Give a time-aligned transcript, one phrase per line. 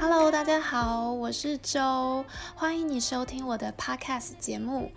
[0.00, 4.90] Hello，大家好，我是周，欢迎你收听我的 Podcast 节目。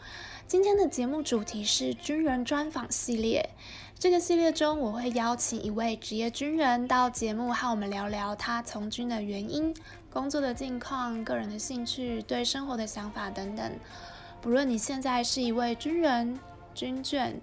[0.47, 3.49] 今天的节目主题是军人专访系列。
[3.99, 9.75] 这个系列中，我会邀请一位职业军人到节目和我们聊聊他从军的原因、
[10.09, 13.71] 工作的近况、个人的兴趣、对生活的想法等等。
[14.39, 16.39] 不论你现在是一位军人、
[16.73, 17.33] 军眷，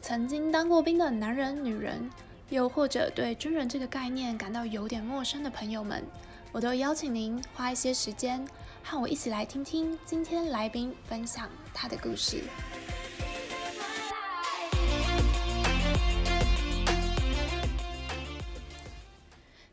[0.00, 2.08] 曾经当过兵的男人、女人，
[2.48, 6.04] 又或者对军人这个概念感到有点陌生的朋友们，
[6.50, 8.42] 我都邀请您花一些时间
[8.82, 12.42] 和我一起来听听今天来宾分享他的故事。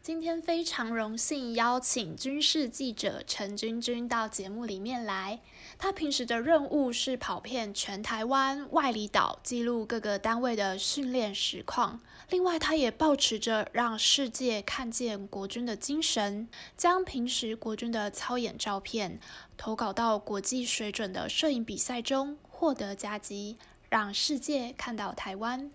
[0.02, 5.40] 今天非常荣幸邀请军事记者陈君君到节目里面来。
[5.80, 12.02] 他平时的任务是跑遍全台湾外离岛，记录各个单位的训练实况。
[12.30, 19.20] 另外，他也保持着让世界看见国军的精神，将平时国军的操演照片
[19.55, 23.58] 投稿到国际水准的摄影比赛中，获得佳绩，
[23.90, 25.70] 让世界看到台湾。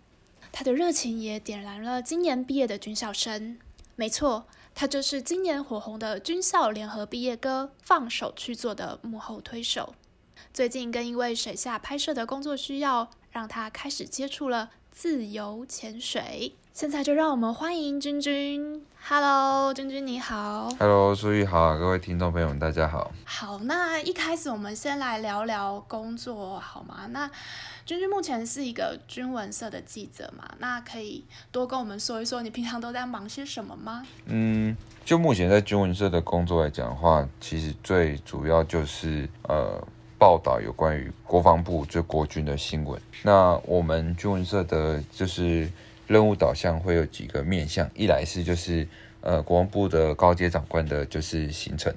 [0.50, 3.56] 他的热情也点燃了今年毕业的军校生。
[3.94, 9.94] 没错，他就是今年火红的军校联合毕业歌《放手去做》的幕后推手。
[10.52, 16.52] 最近更因为水下拍摄的工作需要，让他开始接触了自由潜水。
[16.72, 18.84] 现在就让我们欢迎君君。
[19.02, 20.68] Hello，君君你好。
[20.78, 23.10] Hello，书玉好，各位听众朋友们大家好。
[23.24, 27.06] 好，那一开始我们先来聊聊工作好吗？
[27.10, 27.30] 那。
[27.86, 34.06] 君君目前是一个军文社的记者嘛，那可以多跟我们说一说你平常都在忙些什么吗？
[34.26, 39.82] 嗯，就目前在军文社的工作来讲的话，其实最主要就是呃
[40.20, 43.00] 报道有关于国防部就国军的新闻。
[43.24, 45.68] 那我们军文社的就是
[46.06, 48.86] 任务导向会有几个面向，一来是就是
[49.22, 51.92] 呃国防部的高阶长官的就是行程，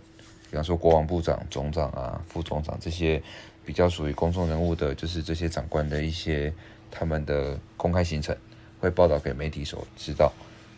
[0.50, 3.22] 比方说国防部长、总长啊、副总长这些。
[3.66, 6.54] 比较属于公众人物的，就是这些长官的一些
[6.92, 8.36] 他们的公开行程，
[8.82, 10.34] 会报道给媒体所知道。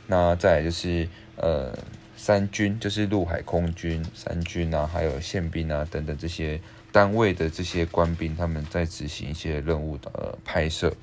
[0.06, 1.76] 那再来就是呃
[2.16, 6.62] 三军，就是陆海空军三军啊，还有宪兵啊等等这些
[6.96, 10.96] 单位的这些官兵，他们在执行一些任务的、拍摄，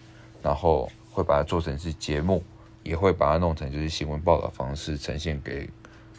[0.42, 2.42] 然后会把它做成是节目，
[2.82, 5.68] 也会把它弄成就是新闻报道方式呈现给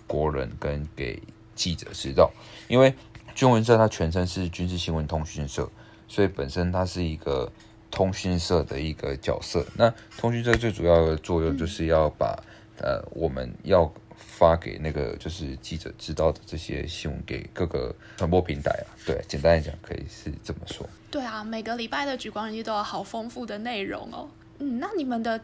[0.06, 1.20] 国人跟给
[1.56, 2.32] 记者知道，
[2.68, 2.94] 因为。
[3.36, 5.68] 军闻社它全称是军事新闻通讯社，
[6.08, 7.52] 所以本身它是一个
[7.90, 9.66] 通讯社的一个角色。
[9.76, 12.38] 那通讯社最主要的作用就是要把
[12.78, 13.92] 呃我们要
[14.38, 18.88] 发给那个就是记者知道的这些新闻给各个传播平台啊。
[19.06, 20.88] 对，简单来讲可以是这么说。
[21.12, 24.28] 对啊，每个礼拜的举光日记都有好丰富的内容哦。
[24.60, 25.40] 嗯，那你们的。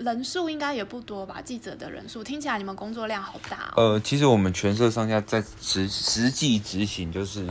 [0.00, 1.40] 人数应该也不多吧？
[1.40, 3.92] 记者的人数听起来你们工作量好大哦。
[3.92, 7.46] 呃，其实我们全社上下在实实际执行就是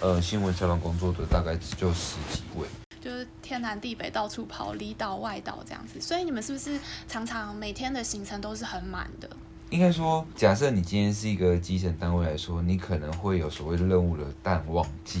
[0.00, 2.68] 呃新闻采访工作的大概只就十几位，
[3.00, 6.00] 就是天南地北到处跑，里岛外岛这样子。
[6.00, 9.28] 所以你们是不是常常每天的行程都是很满的？
[9.70, 15.20] 应该说，假设你今天是一个基层单位来说，你可能会有所谓的任务的淡旺季，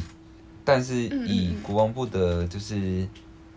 [0.64, 0.94] 但是
[1.26, 3.06] 以国防部的就是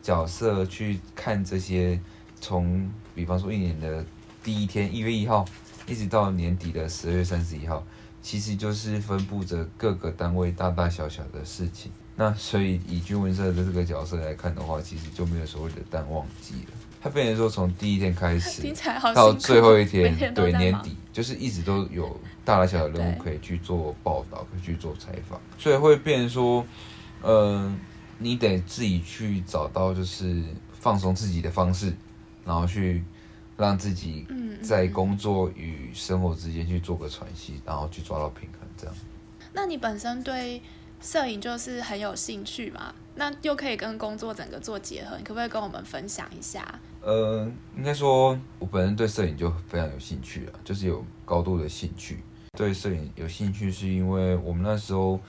[0.02, 2.00] 角色去看这些。
[2.44, 4.04] 从比方说一年的
[4.44, 5.46] 第一天一月一号，
[5.86, 7.86] 一直到年底的十二月三十一号，
[8.20, 11.92] 其实就是分布着各个单位大大小小的事情。
[12.16, 16.72] 那所以以军文社的这个角色来看的话，其实就没有所谓的淡旺季了。
[17.02, 18.62] 它变成说从第一天开始
[19.16, 22.08] 到最后一天，天对年底，就是一直都有
[22.46, 25.40] 大大小小的任务可以去做报道，可以去做采访。
[25.58, 26.66] 所以会变成说，
[27.24, 27.76] 嗯、呃，
[28.20, 30.44] 你得自己去找到就是
[30.80, 31.94] 放松自己的方式。
[32.44, 33.04] 然后去
[33.56, 34.26] 让自己
[34.64, 38.96] 在工作与生活之间去做个喘息，然后去抓到平衡，这样。
[39.54, 40.60] 那你本身对
[41.00, 42.96] 摄影就是很有兴趣嘛？
[43.14, 46.80] 那又可以跟工作整个做结合，你可不可以跟我们分享一下？
[47.02, 52.20] 呃，应该说，我本人对摄影就非常有兴趣了，就是有高度的兴趣。
[52.58, 55.20] 对摄影有兴趣，是因为我们那时候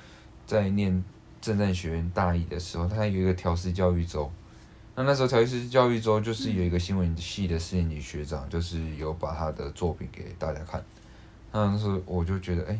[0.47, 1.03] 在念
[1.41, 4.31] 政战学院大一的时候，它有一个调试教育周。
[4.95, 10.85] 那那时候调试教育周就是有一个新闻系的四年级学长，就是有把他的作品给大家看。
[11.53, 12.79] 那时候我就觉得，哎，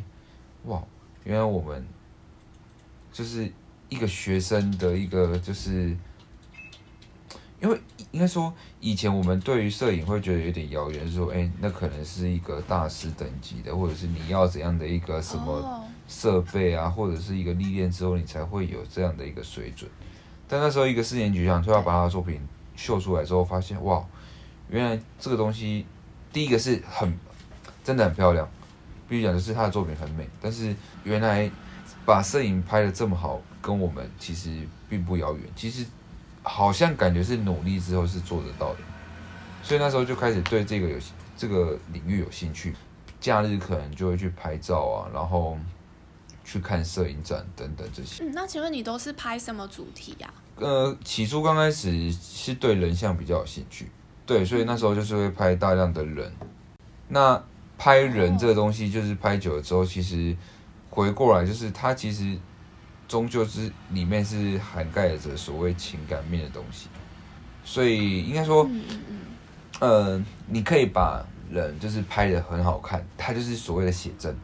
[0.65, 0.83] 哇，
[1.25, 1.83] 原来我们
[3.11, 3.51] 就是
[3.89, 5.97] 一个学生的一个就是，
[7.63, 7.81] 因为
[8.11, 19.89] 应该说以前我们对于摄影会觉得有点遥远，是说，哎，那可能是一个大师等级的，或者是你要怎样的一个什么设备啊，或者是一个历练之后你才会有这样的一个水准。
[20.49, 22.41] 但那时候，一个四年级学长就要把他的作品
[22.75, 24.05] 秀出来之后，发现哇，
[24.69, 25.87] 原来这个东西，
[26.33, 27.17] 第一个是很
[27.85, 28.51] 真的很漂亮，
[29.09, 30.75] 必须讲的是他的作品很美，但是
[31.05, 31.49] 原来
[32.05, 34.51] 把摄影拍的这么好，跟我们其实
[34.89, 35.45] 并不遥远。
[35.55, 35.87] 其实
[36.43, 38.81] 好像感觉是努力之后是做得到的，
[39.63, 40.99] 所以那时候就开始对这个有
[41.37, 42.75] 这个领域有兴趣，
[43.21, 45.57] 假日可能就会去拍照啊，然后
[46.45, 48.25] 去看摄影展等等这些。
[48.25, 50.33] 嗯，那请问你都是拍什么主题呀？
[50.57, 53.91] 呃，起初刚开始是对人像比较有兴趣，
[54.27, 56.33] 对，所以那时候就是会拍大量的人。
[57.09, 57.43] 那
[57.79, 60.37] 拍人这个东西，就是拍久了之后，其实
[60.91, 62.37] 回过来就是它其实
[63.13, 66.89] 终究是里面是涵盖着所谓情感面的东西，
[67.63, 68.67] 所以应该说，
[69.81, 74.35] 呃，你可以把人就是拍的很好看，它就是所谓的写真。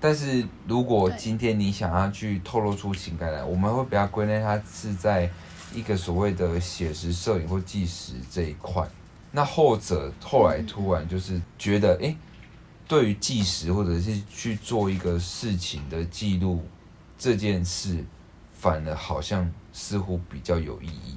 [0.00, 5.30] 但是如果今天你想要去透露出情感来，我们会比较归类它是在。
[5.74, 8.88] 一个所谓的写实摄影或纪实这一块，
[9.32, 12.16] 那后者后来突然就是觉得，哎，
[12.86, 16.64] 对于纪实或者是去做一个事情的记录
[17.18, 18.02] 这件事，
[18.58, 21.16] 反而好像似乎比较有意义。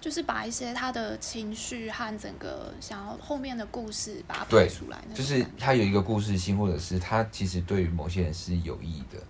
[0.00, 9.20] 就是把一些他的情绪和整个想要后面的故事把它拍出来，就是他有一个故事性，或者是他其实对于某些人是有意义的，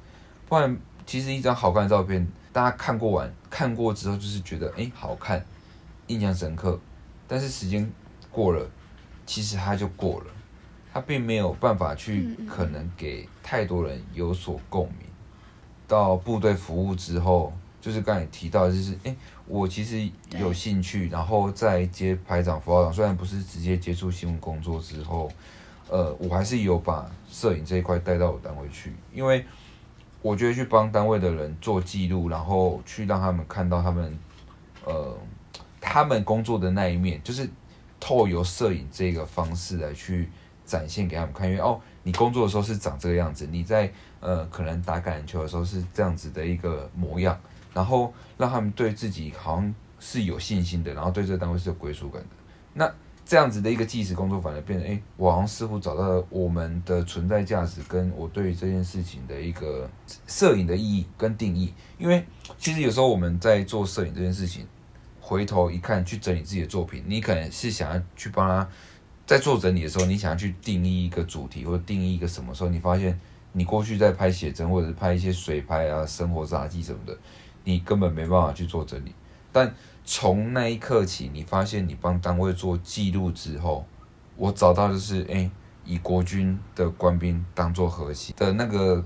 [0.48, 0.76] 不然。
[1.06, 5.40] 其实一张好看的照片，大家看过完看过之后，就是觉得哎好看，
[6.08, 6.80] 印象深刻。
[7.28, 7.88] 但是时间
[8.28, 8.68] 过了，
[9.24, 10.26] 其实它就过了，
[10.92, 15.06] 它并没有办法去可能给太多人有所共鸣。
[15.86, 19.14] 到部队服务之后，就是刚才提到，就是哎，
[19.46, 25.30] 我其实有兴趣，然后再接排长、副导长，虽然不是直接接触新闻工作之后，
[25.88, 29.44] 呃，我还是有把摄影这一块带到我单位去，因为。
[30.22, 34.18] 我觉得去帮单位的人做记录，然后去让他们看到他们，
[34.84, 35.16] 呃，
[35.80, 37.48] 他们工作的那一面，就是
[38.00, 40.28] 透过摄影这个方式来去
[40.64, 41.48] 展现给他们看。
[41.48, 43.92] 因为哦，你工作的时候是长这个样子，你在
[44.26, 47.38] 呃可能打橄榄球的时候是这样子的一个模样，
[47.72, 52.28] 然后让他们对自己好像是有信心的，然后对这个单位是有归属感的。
[52.74, 52.92] 那。
[53.28, 59.90] 这样子的一个计时工作，反而变得，哎，我好像似乎找到了我们的存在价值，跟我对于这件事情的一个
[60.28, 61.74] 摄影的意义跟定义。
[61.98, 62.24] 因为
[62.56, 64.64] 其实有时候我们在做摄影这件事情，
[65.20, 68.68] 回头一看，去整理自己的作品，你可能是想要去帮他，
[69.26, 73.18] 在做整理的时候，你想要去定义一个主题，或者定义一个什么时候，你发现
[73.56, 77.16] 你过去在拍写真，或者是拍一些水拍啊、生活杂技什么的，
[77.64, 79.12] 你根本没办法去做整理，
[79.50, 79.74] 但。
[80.08, 83.84] 从那一刻起，你发现你帮单位做记录之后，
[84.36, 85.50] 我找到的是哎、
[85.84, 89.04] 以国军的官兵当做核心的那个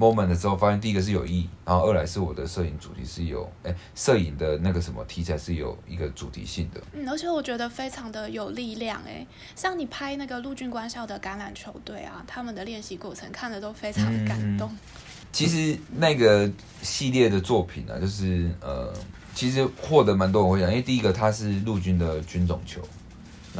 [0.00, 6.80] moment 的时候，发现第一个是有意义，然后二来是我的摄影主题是有哎，摄、欸、影的那个什么题材是有一个主题性的。
[6.94, 14.70] 嗯，而且我觉得非常的有力量哎，像你拍那个陆军官校的橄榄球队啊，他们的练习过程看的都非常的感动。
[14.70, 14.78] 嗯、
[15.30, 16.50] 其实那个
[16.82, 18.92] 系列的作品呢、啊，就是呃。
[19.32, 22.82] 其实获得蛮多人会讲，因为第一个它是陆军的军种球，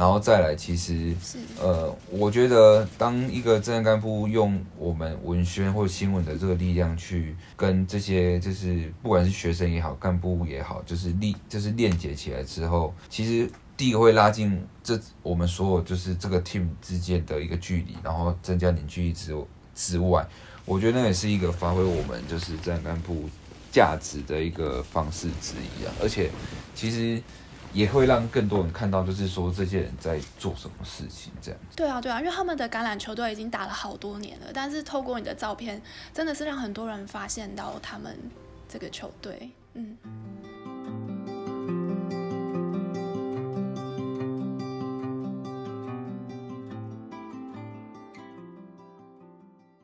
[0.01, 1.15] 然后再来，其实
[1.61, 19.37] 呃，我觉得当一个政战干部用我们文宣或新闻的这个力量去跟这些就是不管是学生也好，干部也好，就是力就是链接起来之后，其实第一个会拉近这我们所有就是这个 team 之间的一个距离，然后增加凝聚力之
[19.75, 20.25] 之外，
[20.65, 23.29] 我觉得那也是一个发挥我们就是政战干部。
[23.73, 26.29] 价值的一个方式之一啊，而且
[26.75, 27.23] 其实
[27.73, 31.59] 也会让更多人看到，就是说这些人在做什么事情，这样。
[31.75, 35.81] 对啊，对啊，因为他们的橄榄球队已经打了好多年了，但是透过你的照片，
[36.13, 38.17] 真的是让很多人发现到他们
[38.67, 39.97] 这个球队，嗯。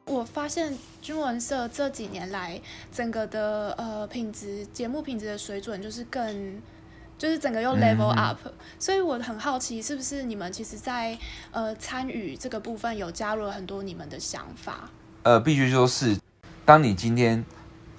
[0.09, 2.59] 我发现军文社这几年来
[2.91, 6.59] 整个的呃品质节目品质的水准就是更
[7.17, 11.17] 就是整个又 level up，嗯，所以我很好奇是不是你们其实在
[11.51, 14.89] 呃参与这个部分有加入了很多你们的想法？
[15.23, 16.17] 呃，必须说是，
[16.63, 17.43] 当你今天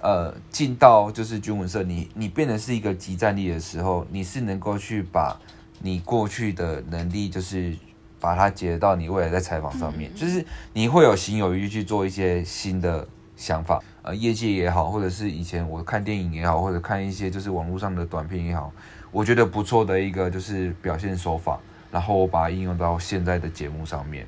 [0.00, 5.40] 呃进到就是军文社，你你变得是一个集战力的时候，你是能够去把
[5.80, 7.76] 你过去的能力就是。
[8.20, 13.06] 把它结到你未来在采访上面，就是你会有心有余去做一些新的
[13.36, 18.72] 想法，呃，业界也好，或者是以前我看电影也好，或者看一些就是网络上的短片也好，
[19.10, 21.58] 我觉得不错的一个就是表现手法，
[21.90, 24.26] 然后我把它应用到现在的节目上面，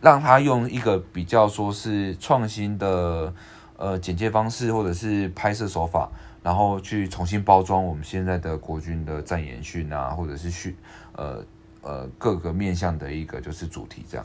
[0.00, 3.32] 让他用一个比较说是创新的
[3.76, 6.10] 呃剪接方式或者是拍摄手法，
[6.42, 10.76] 然后去重新包装我们现在的国军的战演训啊，或者是训
[11.14, 11.44] 呃。
[11.84, 14.24] 呃，各个面向的一个就是主题这样。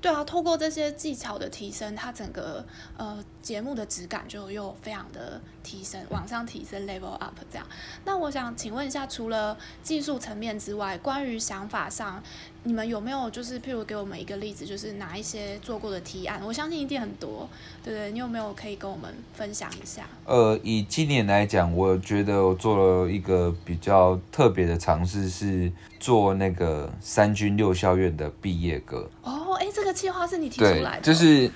[0.00, 2.64] 对啊，透过这些技巧的提升，它整个
[2.96, 7.66] 呃节目的质感就又非常的提升，往上提升 level up 这样。
[8.04, 12.22] 那我想请问一下，除了技术层面之外，关于想法上，
[12.62, 16.40] 你们有没有就是譬如给我们一个例子，就是哪一些做过的提案？
[16.42, 17.46] 我相信一定很多，
[17.84, 20.08] 对对，你有没有可以跟我们分享一下？
[20.24, 29.08] 呃，以今年来讲，我觉得我做了一个比较特别的尝试，是做那个三军六校院的毕业歌。
[29.22, 29.39] 哦，哎，
[29.72, 31.00] 这个计划是你提出来的？
[31.02, 31.50] 就是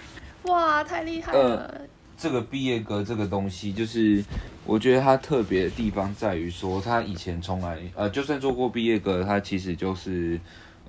[0.45, 1.39] 哇，太厉害了！
[1.39, 1.81] 呃，
[2.17, 4.23] 这个毕业歌这个东西，就是
[4.65, 10.39] 我觉得它特别的地方在于说，他以前从来呃，就算做过毕业歌，他其实就是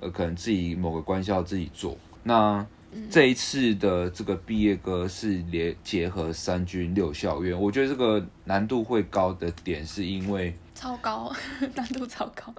[0.00, 1.96] 呃，可能自己某个官校自己做。
[2.22, 2.64] 那
[3.10, 11.30] 这一次的这个毕业歌是连结合三军六校院，我觉得这个难度会高的点是因为超高，
[11.74, 12.54] 难度超高，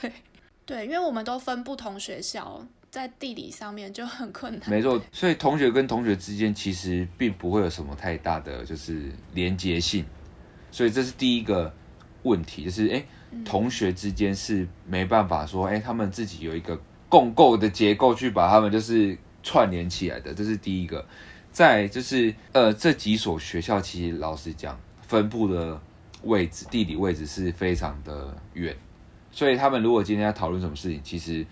[0.00, 0.12] 对
[0.64, 2.66] 对，因为我们都分不同学校。
[2.92, 4.68] 在地理上面就很困难。
[4.68, 10.04] 没错，所以同学跟同学之间其实并不会有什么太大的就是连接性，
[10.70, 11.74] 所以这是第一个
[12.22, 13.02] 问题，就是哎，
[13.46, 21.02] 同学之间是没办法说哎，他们自己有一个共构的结构去把他们就是串联起来的，这是第一个。
[21.50, 25.80] 再就是呃，这几所学校其实老实讲，分布的
[26.24, 28.76] 位置地理位置是非常的远，
[29.30, 31.46] 所以他们如果今天要讨论什么事情，其实。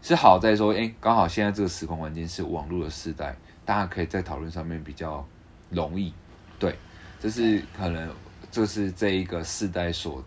[0.00, 5.26] 是好在说，哎，刚好现在这个时空环境是网络的时代，大家可以在讨论上面比较
[5.70, 6.14] 容易，
[6.58, 6.74] 对，
[7.20, 8.08] 这是可能
[8.50, 10.24] 这是这一个世代所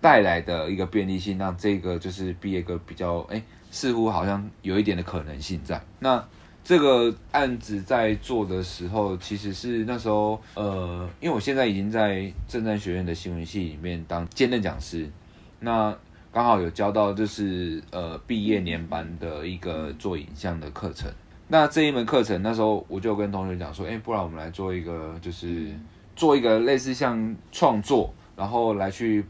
[0.00, 5.80] 带来的一个便利性，让这个就是毕业歌比较哎，似乎好像有一点的可能性在。
[5.98, 6.26] 那
[6.64, 15.08] 这个案子在做的时候，其实是那时候呃，因为我现在已经在政战学院的新闻系里面当兼任讲师，
[15.60, 15.94] 那。
[16.34, 21.08] 刚好有教到，就是呃毕业年班的一个做影像的课程。
[21.46, 25.68] 那这一门课程，那时候我就跟同学讲说，哎，不然我们来做一个，就是
[26.16, 29.24] 做一个类似像创作，然后来去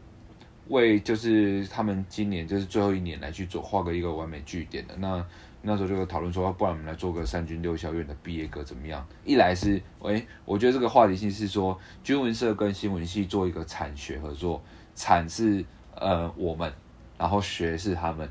[0.69, 4.95] 为就是他们今年就是最后一年来去做画个一个完美句点的。
[4.97, 5.23] 那
[5.61, 9.05] 那时候就讨论说，不然我们来做个三军六校院的毕业歌怎么样？
[9.23, 14.59] 一来是，哎，我觉得这个话题性是说，军文社跟新闻系做一个产学合作，
[14.95, 16.73] 产是呃我们。
[17.17, 18.29] 然后学是他们，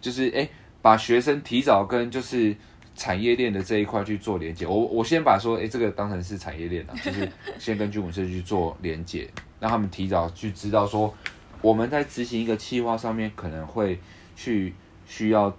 [0.00, 0.48] 就是哎，
[0.80, 2.56] 把学生提早跟就是
[2.94, 4.66] 产业链的这一块去做连接。
[4.66, 7.28] 我我先把说哎，这个当成是产业链啊，就是
[7.58, 9.28] 先跟军文社去做连接，
[9.60, 11.12] 让他们提早去知道说
[11.60, 13.98] 我们在执行一个计划上面可能会
[14.36, 14.74] 去
[15.06, 15.54] 需要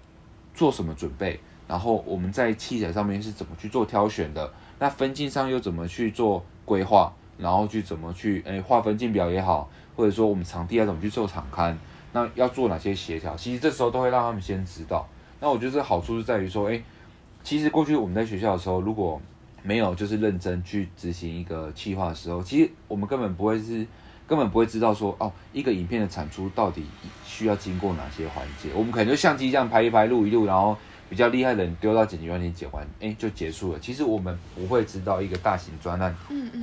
[0.54, 11.76] 做什么准备，然后我们在器材上面是怎么去做挑选的，那分镜上又怎么去做规划，然后去怎么去哎划分镜表也好，或者说我们场地要怎么去做场勘。
[12.16, 13.36] 那要做哪些协调？
[13.36, 15.06] 其实这时候都会让他们先知道。
[15.42, 16.82] 那我觉得这好处是在于说，诶，
[17.44, 19.22] 其实过去我们在学校的时候，如果
[19.62, 23.86] 没有就是认真去执行一个计划的时候，其实我们根本不会是
[24.26, 26.86] 根本不会知道说，哦，一个影片的产出到底
[27.26, 28.70] 需要经过哪些环节。
[28.74, 30.78] 我们可能就相机这样拍一拍、录一录，然后
[31.10, 33.80] 比较厉害的人丢到剪辑软件剪完，诶，就结束了。
[33.80, 36.16] 其实我们不会知道一个大型专案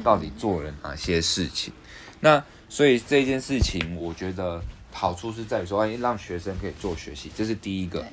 [0.03, 1.75] 到底做了哪些事情。
[2.21, 4.63] 那所以这件事情，我觉得。
[4.93, 8.05] 好处是在于说，哎，让学生可以做学习，这是第一个。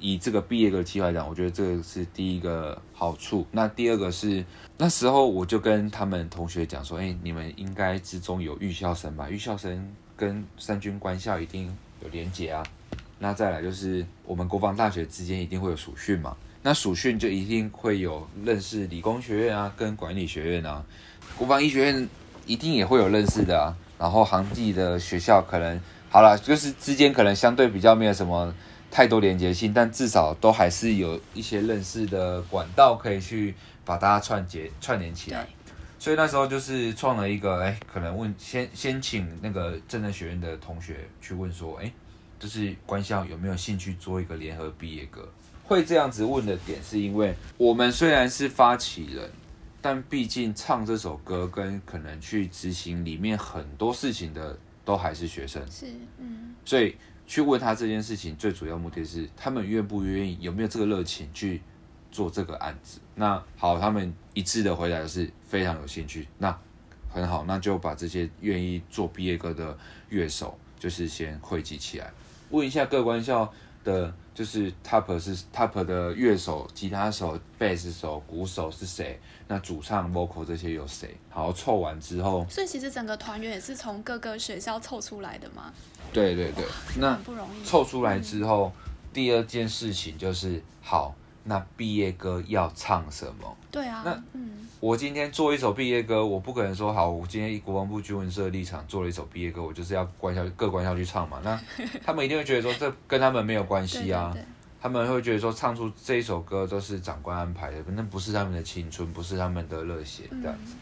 [0.00, 3.46] 以这个毕业的计划来讲，我觉得这个是第一个好处。
[3.52, 4.44] 那第二个是
[4.76, 9.30] 那时候我就跟他们同学讲说，哎，你们应该之中有预校生吧？
[9.30, 12.62] 预校生跟三军官校一定有连结啊。
[13.18, 16.36] 那再来就是我们国防大学之间一定会有属训嘛？
[16.62, 20.84] 那属训就一定会有认识理工学院啊，跟管理学院啊，
[21.38, 22.08] 国防医学院
[22.46, 23.74] 一定也会有认识的啊。
[23.98, 25.80] 然后航技的学校可能。
[26.14, 28.54] 好了，就是之间可能相对比较没有什么
[28.88, 33.52] 太多连接性，但至少都还是有一些认识的管道可以去
[33.84, 35.44] 把大家串接串联起来。
[35.98, 41.92] 所以那时候就是创了一个，哎，可能问先先请那个政治学院的同学去问说，哎，
[42.38, 45.28] 就是官校有没有兴趣做一个联合毕业歌？
[45.64, 49.28] 会这样子问的点是因为我们虽然是发起人，
[49.82, 54.56] 但毕竟唱这首歌跟可能去执行里面很多事情的。
[54.84, 55.86] 都还是学生，是，
[56.18, 61.62] 嗯，所以去问他这件事情，最主要目的是他们愿不愿意，有没有这个热情去
[62.12, 63.00] 做这个案子。
[63.14, 66.28] 那好，他们一致的回答是非常有兴趣。
[66.38, 66.56] 那
[67.08, 69.76] 很好，那就把这些愿意做毕业歌的
[70.10, 72.12] 乐手，就是先汇集起来，
[72.50, 73.50] 问一下各官校
[73.84, 79.20] 的，就是 top 是 top 的乐手、吉他手、贝斯手、鼓手是谁？
[79.46, 81.16] 那主唱、vocal 这些有谁？
[81.30, 85.72] 好，凑完之后，所以其实整个团员也是从各个学校凑出来的吗？
[86.12, 86.64] 对对对，
[86.98, 87.64] 那不容易。
[87.64, 91.14] 凑出来之后，嗯、第二件事情就是好，
[91.44, 93.56] 那毕业歌要唱什么？
[93.70, 101.40] 对啊，那嗯，我今天做一首毕业歌，我不可能说好，我今天以国防部军文社的立场做了一首毕业歌，我就是要官校各官校去唱嘛。
[101.44, 101.60] 那
[102.04, 104.30] 他们一定会觉得说，这跟他们没有关系啊。
[104.32, 104.46] 对对对，
[104.80, 110.74] 他们会觉得说，唱出这一首歌都是长官安排的，那不是他们的青春，不是他们的热血这样子。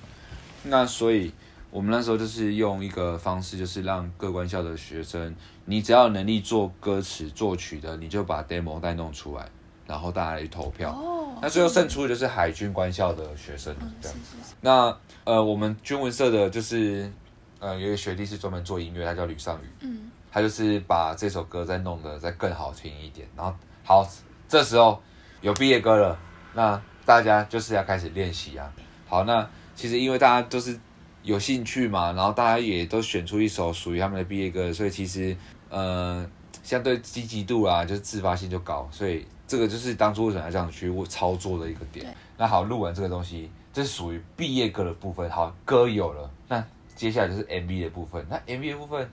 [0.65, 1.33] 嗯、那所以。
[1.73, 9.49] 我们那时候就是用一个方式，就是让各官校的学生，你只要有能力做歌词作曲的，你就把 demo 带弄出来，
[9.87, 10.91] 然后大家来投票。
[10.91, 11.39] 哦。
[11.41, 14.19] 那最后胜出的就是海军官校的学生这样。
[14.61, 17.11] 那呃，我们军文社的就是
[17.59, 19.67] 呃，有一个学弟是专门做音乐，他叫吕尚宇。
[19.81, 20.11] 嗯。
[20.31, 24.09] 他就是把这首歌再弄得再更好听一点，然后好，
[24.49, 25.03] 这时候
[25.41, 26.19] 有毕业歌了，
[26.55, 28.73] 那大家就是要开始练习啊。
[29.07, 30.79] 好，那其实因为大家都是。
[31.25, 32.11] 有兴趣嘛？
[32.15, 35.37] 然后大家也都选出一首属于他们的毕业歌，所以其实
[35.69, 36.29] 呃，
[36.65, 42.15] 相对积极度啊，就是自发性就高，所以这个就是当初为什么要这样去操作的一个点。
[42.37, 45.29] 那好，录完这个东西，这是属于毕业歌的部分。
[45.31, 48.25] 好，歌有了，那接下来就是 MV 的部分。
[48.29, 49.11] 那 MV 的部分，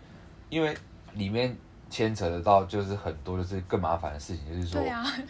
[0.49, 0.75] 因为
[1.13, 1.55] 里面
[1.89, 4.81] 牵扯得到就是很多就是更麻烦的事情，就是说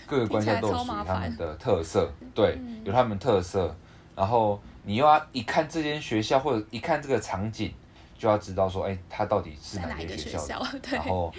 [0.06, 3.76] 各个官校都有属于他们的特色，对，有他们特色，
[4.16, 4.62] 然后。
[4.82, 7.72] 你又要一看这间学校，或者一看这个场景，
[8.18, 10.66] 就要知道说，哎、欸，它到底是哪间学校的？
[10.66, 11.32] 校 然后，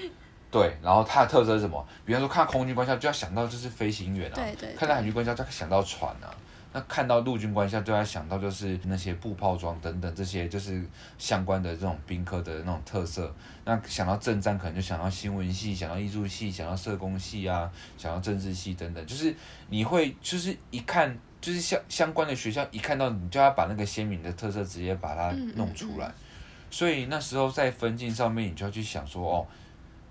[0.51, 1.87] 对，然后它的特色是什么？
[2.05, 6.35] 比方说，看空军官校就要想到就是飞行员啊，对对对，看到海军官校就要想到船啊，
[6.73, 10.85] 那看到陆军官校就要想到就是那些步炮装等等这些就是
[11.19, 13.33] 相关的这种兵科的那种特色。
[13.65, 19.35] 那想到政战，可能就想到新闻系，想到艺术系，想到社工系啊，想到政治系等等，就是
[19.69, 21.17] 你会就是一看。
[21.41, 29.47] 就是相相关的学校，一看到你就要把那个鲜明的特色直接把它弄出来，嗯嗯嗯，所以那时候在分镜上面，你就要去想说，哦，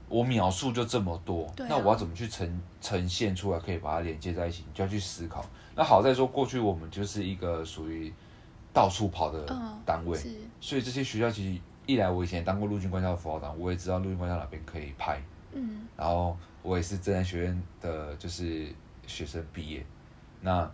[0.10, 4.64] 我描述就这么多，啊，那我要怎么去呈呈现出来，可以把它连接在一起？
[4.68, 5.46] 你就要去思考。
[5.76, 8.12] 那好在说，过去我们就是一个属于
[8.74, 9.46] 到处跑的
[9.86, 15.22] 单位，嗯，所以这些学校其实一来，我以前当过陆军官校的辅导长，我也知道陆军官校哪边可以拍，
[15.54, 18.68] 嗯，然后我也是政战学院的，就是
[19.08, 19.86] 学生毕业，
[20.42, 20.70] 那。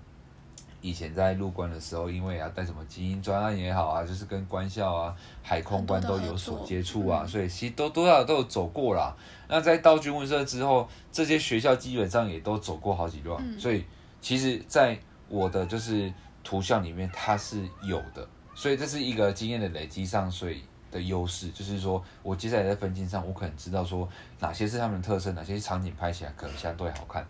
[0.87, 9.15] 以前在入关的时候，因为要带什么精英专案也好啊，就是跟官校啊、海空关都有所接触啊，所以其实都多少都有走过啦。
[9.47, 13.83] 那在到军问社之后，这些学校基本上也都走过好几段，所以
[14.21, 14.95] 其实，在
[15.27, 24.07] 我的就是图像里面，它是有的，所以这是一个经验的累积上，所以的优势就是说我接下来在分镜上，我可能知道说
[24.39, 27.25] 哪些是他们的特色，哪些场景拍起来可能相对好看。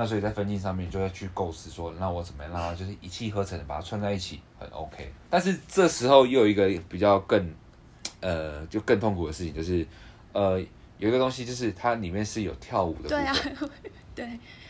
[0.00, 5.12] 那所以在分镜上面就要去构思说，那我怎么样让它就是一气呵成的把它串在一起，很 OK。
[5.28, 7.52] 但是这时候又有一个比较更，
[8.20, 9.84] 呃，就更痛苦的事情，就是，
[10.32, 10.60] 呃，
[10.98, 13.08] 有一个东西就是它里面是有跳舞的。
[13.08, 13.34] 对啊，
[14.14, 14.24] 对，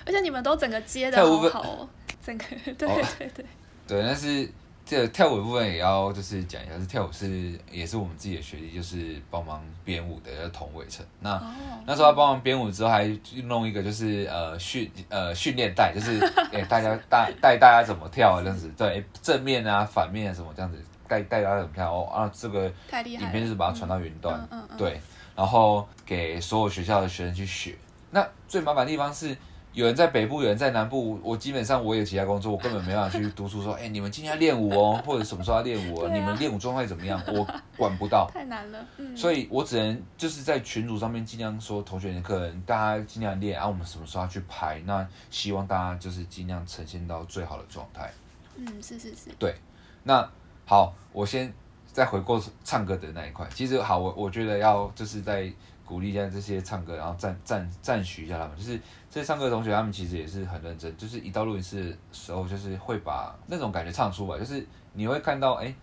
[0.06, 1.88] 而且你们都整个接的好好哦，
[2.24, 2.86] 整个对对
[3.18, 3.44] 对对，
[3.86, 4.50] 对，但是。
[4.88, 11.04] 这个跳舞的部分也要就是讲一下，是跳舞是也是我们自己的学弟，就是帮忙编舞的，叫童伟成。
[11.20, 11.42] 那、oh,
[11.84, 13.06] 那时候他帮忙编舞之后，还
[13.44, 16.18] 弄一个就是呃训呃训练带，就是
[16.50, 22.64] 给 大家带带大家怎么跳这样子，对正面啊反面啊什么这样子带带大家怎么跳哦啊这个
[23.04, 24.98] 影片就是把它传到云端，嗯嗯嗯、对，
[25.36, 27.76] 然后给所有学校的学生去学。
[28.10, 29.36] 那最麻烦的地方是。
[29.74, 31.20] 有人在北部，有人在南部。
[31.22, 36.00] 我基本上我有其他工作，我根本没办法去督促说， 哎、欸，你们今天要练舞哦，或者什么时候要练舞？
[36.00, 37.22] 啊、你们练舞状态怎么样？
[37.28, 38.84] 我管不到， 太难了。
[38.96, 43.68] 嗯，所以我只能就是在群组上面尽量说，同学、客人，大家尽量练啊。
[43.68, 44.82] 我们什么时候要去拍？
[44.84, 48.10] 那希望大家就是尽量呈现到最好的状态。
[48.56, 49.30] 嗯，是是是。
[49.38, 49.54] 对，
[50.02, 50.28] 那
[50.64, 51.52] 好，我先
[51.86, 53.46] 再回过唱歌的那一块。
[53.54, 55.52] 其实好，我我觉得要就是在。
[55.88, 58.54] 鼓励一下这些唱歌，然后赞赞赞许一下他们。
[58.58, 58.78] 就是
[59.18, 60.96] 这些唱歌的同学，他们其实也是很认真。
[60.96, 64.38] 就是一到录音室的时候，就是会把那种感觉唱出来。
[64.38, 65.74] 就是你会看到，哎，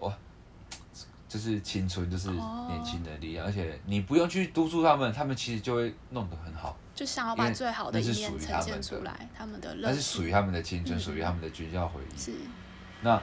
[0.00, 0.12] 哇，
[1.26, 3.46] 就是青春，就是年轻的力量。
[3.46, 6.76] 而且你不用去督促他们，他们其实就会弄得很好。
[6.94, 12.18] 就想要把最好的一面呈现出来，他们的那是属于他们的青春，属于他们的军校回忆。
[12.18, 12.32] 是。
[13.00, 13.18] 那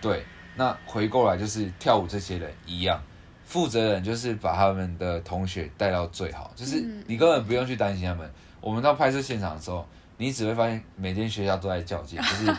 [0.00, 3.02] 对，那回过来就是跳舞这些人一样。
[3.44, 8.30] 负责人就是把他们的同学带到最好，就是你根本不用去担心他们。
[8.60, 12.56] 我们到拍摄现场的时候，你只会发现每间学校都在较劲， 就是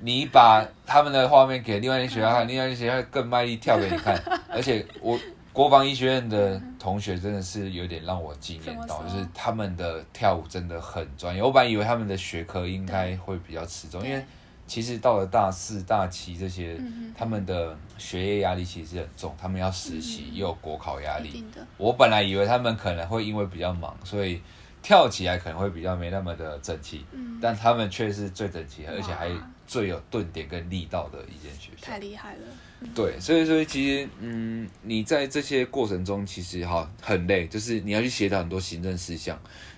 [0.00, 4.20] 你把他们的画面给另外一间学校看，另外一间学校更卖力跳给你看。
[4.50, 5.18] 而且我
[5.52, 11.42] 国防医学院的同学真的是有点让我惊艳到，就是他们的跳舞真的很专业。
[11.42, 14.24] 我本来以为他们的学科应该会比较吃重，因为。
[14.68, 21.44] 其实到了大四、大七这些，嗯、他们的学业压力其实很重，他们要实习，又有国考压力。
[21.76, 24.42] 我本来以为他们可能会因为比较忙，所以
[24.86, 29.28] 跳起来可能会比较没那么的整齐，嗯，但他们却是最整齐，而且还
[29.66, 31.88] 最有顿点跟力道的一间学校。
[31.88, 32.42] 太厉害了。
[32.78, 39.36] 嗯、对，所以说其实，嗯，你在这些过程中其实哈很累，就是你要去协调很多行政事项，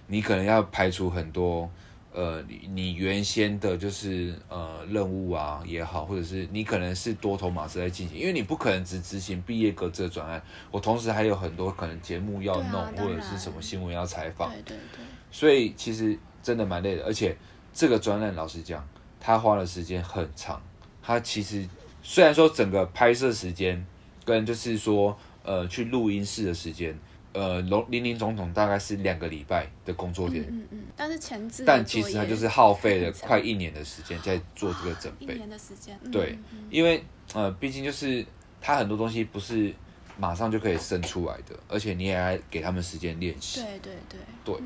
[0.09, 1.71] 你可能要排除很多。
[2.13, 17.37] 呃，你你原先的就是呃任务啊也好，或者是你可能是多头马车在进行，因为你不可能只执行毕业格这个专案，我同时还有很多可能节目要弄，啊、或者是什么新闻要采访，对对对，所以其实真的蛮累的，而且
[17.73, 18.89] 这个专案老实讲，
[19.21, 20.61] 他花的时间很长，
[21.03, 21.69] 他其实
[22.03, 23.87] 虽然说整个拍摄时间
[24.25, 26.99] 跟就是说呃去录音室的时间。
[27.39, 36.37] 呃，林林林总总大概是两个礼拜的工作天，嗯嗯，但是前置，但其实他就是耗费了快一年的时间在做这个准备，一年的时间，对，
[36.69, 38.27] 因为呃，毕竟就是
[38.61, 39.73] 他很多东西不是
[40.19, 44.63] 马上就可以生出来的，而且你也要给他们时间练习，对对对对，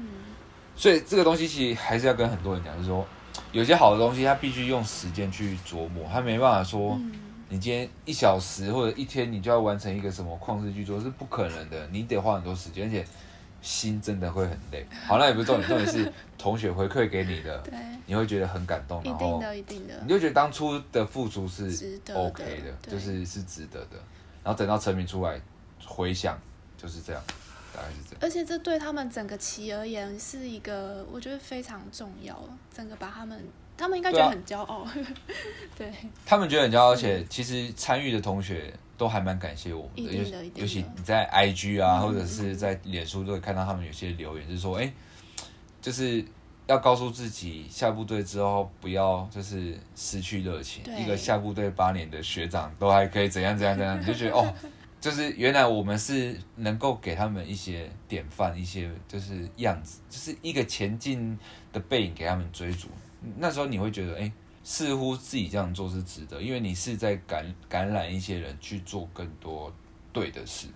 [0.74, 3.06] 所以这个东西其实还是要跟很多人讲，就是说
[3.52, 6.98] 有些好的东西，他必须用时间去琢磨，他没办法说。
[7.52, 11.86] 你今天一小时或者一天，你就要完成一个什么旷世巨作，是不可能的。
[11.88, 13.06] 你得花很多时间，而且
[13.60, 14.86] 心真的会很累。
[15.06, 17.74] 好，那也不是重点，重点是同学回馈给你的，对，
[18.06, 23.98] 你会觉得很感动，然后一定的，一定的，你就觉得当初的付出是 OK 的，的就是是值得的。
[24.42, 25.38] 然后等到成名出来，
[25.84, 26.40] 回想
[26.78, 27.22] 就是这样，
[27.74, 28.18] 大概是这样。
[28.22, 32.42] 而且这对他们整个棋而言是一个，我觉得非常重要，
[32.74, 33.38] 整个把他们。
[33.82, 34.86] 他们应该觉得很骄傲，
[35.76, 35.92] 对， 对。
[36.24, 44.92] 他们觉得很骄傲，而且其实参与的同学都还蛮感谢我们的，的尤其你在 IG 啊，嗯、或者是在脸书都会看到他们有些留言，就是说，哎、欸，
[45.80, 46.24] 就是
[46.68, 50.84] 要告诉自己下部队之后不要就是失去热情。
[50.96, 54.54] 一个下部队八年的学长都还可以怎样怎样怎样，你就觉得哦，
[55.00, 61.36] 就是原来我们是能够给他们一些典范，一些就是样子，就是一个前进
[61.72, 62.86] 的背影给他们追逐。
[63.38, 64.32] 那时候你会觉得，哎、欸，
[64.64, 69.72] 似乎自己这样做是值得，因为你是在感感染一些人去做更多
[70.12, 70.66] 对的事。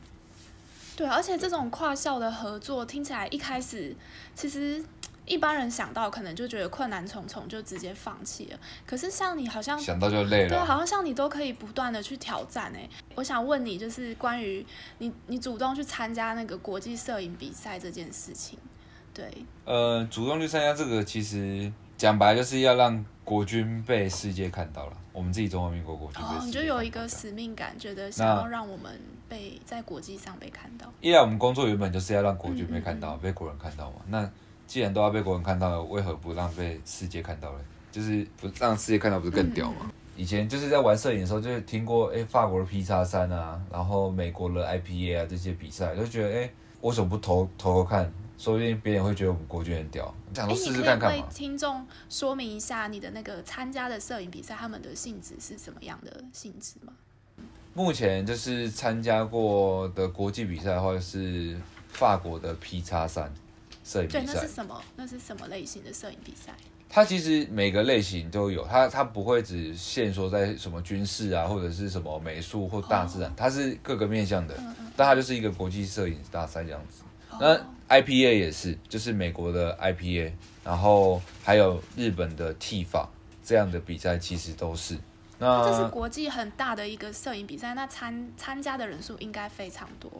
[0.97, 3.95] 对，而且这种跨校的合作听起来一开始，
[4.35, 4.83] 其实
[5.27, 8.59] 一般人想到可能就觉得困难重重，就直接放弃了。
[8.87, 12.73] 可是像你好像想到就累了，对，好像像你都可以不断的去挑战。
[12.75, 14.65] 哎，我想问你，就是关于
[14.99, 18.59] 你你主动去参加那个国际摄影比赛这件事情，
[19.13, 19.31] 对，
[19.65, 21.73] 呃，主动去参加这个其实。
[21.97, 26.23] 讲白就是要让国军被世界看到了，我们自己中华民国国军。
[26.23, 30.93] 哦，你就有一个使命感，觉得想要让我们被在国际上被看到。
[31.01, 33.97] 一来我们工作原本就是要让国军被看到，嗯嗯嗯被国人看到嘛。
[34.09, 34.31] 那
[34.67, 37.59] 既然都要被国人看到了，为何不让被世界看到嘞？
[37.91, 39.91] 就是不让世界看到，不是更屌吗？
[40.17, 46.53] 以前就是在玩摄影的时候，就是听过哎、欸，法国的 P 叉三啊，然后美国的 IPA 啊这些比赛，就觉得哎、欸，
[46.87, 48.13] 为什么不投投投看？
[48.39, 51.09] 说不定别人会觉得我们国军很屌，想说试试看看嘛。
[51.09, 56.93] 可以为听众说明一下你的那个参加的摄影比赛，他们的性质是什么样的性质吗？
[57.73, 63.33] 目前就是参加过的国际比赛的话，是法国的 P 叉三
[63.83, 64.21] 摄影比赛。
[64.21, 64.83] 对，那是什么？
[64.97, 66.55] 那是什么类型的摄影比赛？
[66.89, 74.55] 它其实每个类型都有，它它不会只限说在什么军事啊，或者是什么美术或大自然，哦、它是各个面向的。
[74.97, 77.03] 但它就是一个国际摄影大赛这样子。
[77.31, 80.33] 哦、那 IPA 也是，就是美国的 IPA，
[80.65, 83.07] 然后还有日本的 TIFA
[83.45, 84.97] 这样的比赛，其实都是。
[85.39, 90.11] 那这是国际很大的一个摄影比赛，那参参加的人数应该非常多。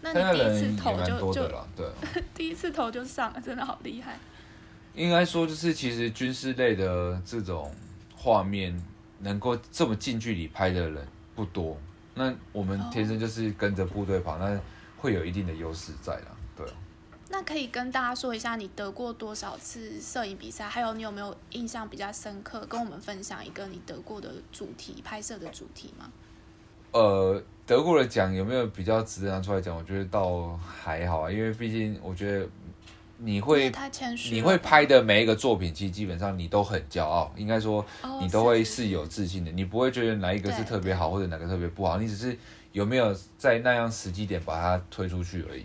[0.00, 1.86] 那你第一次投就就对，
[2.34, 4.18] 第一次投就上了，真的好厉害。
[4.94, 7.74] 应该说，就是其实军事类的这种
[8.14, 8.74] 画面，
[9.20, 11.76] 能够这么近距离拍的人不多。
[12.14, 14.60] 那我们天生就是跟着部队跑，那
[14.98, 16.26] 会有一定的优势在啦。
[16.56, 16.66] 对。
[17.30, 20.68] 那可以跟大家说一下，你得过多少次摄影比赛？
[20.68, 22.60] 还有你有没有印象比较深刻？
[22.66, 26.12] 跟我们分享一个你得过的主题拍摄的主题吗？
[26.90, 29.74] 呃，得过的奖有没有比较值得拿出来讲？
[29.74, 32.46] 我觉得倒还好啊，因为毕竟我觉得
[33.24, 33.72] 你会
[34.30, 37.84] 你会拍的每一个作品，其实基本上你都很骄傲，应该说
[38.20, 42.36] 你都会是有自信的，你不会觉得哪一个是特别好，或者哪个特别不好，你只是
[42.72, 45.64] 有没有在那样时机点把它推出去而已。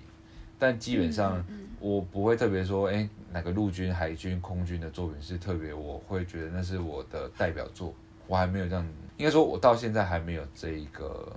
[0.59, 1.43] 但基本上，
[1.79, 7.93] 我不会特别说，哎、欸，哪个陆军、海军、空军的作品是特别，我会觉得那是我的代表作。
[8.25, 8.83] 我还没有这样，
[9.17, 11.31] 应该说，我到现在还没有这一个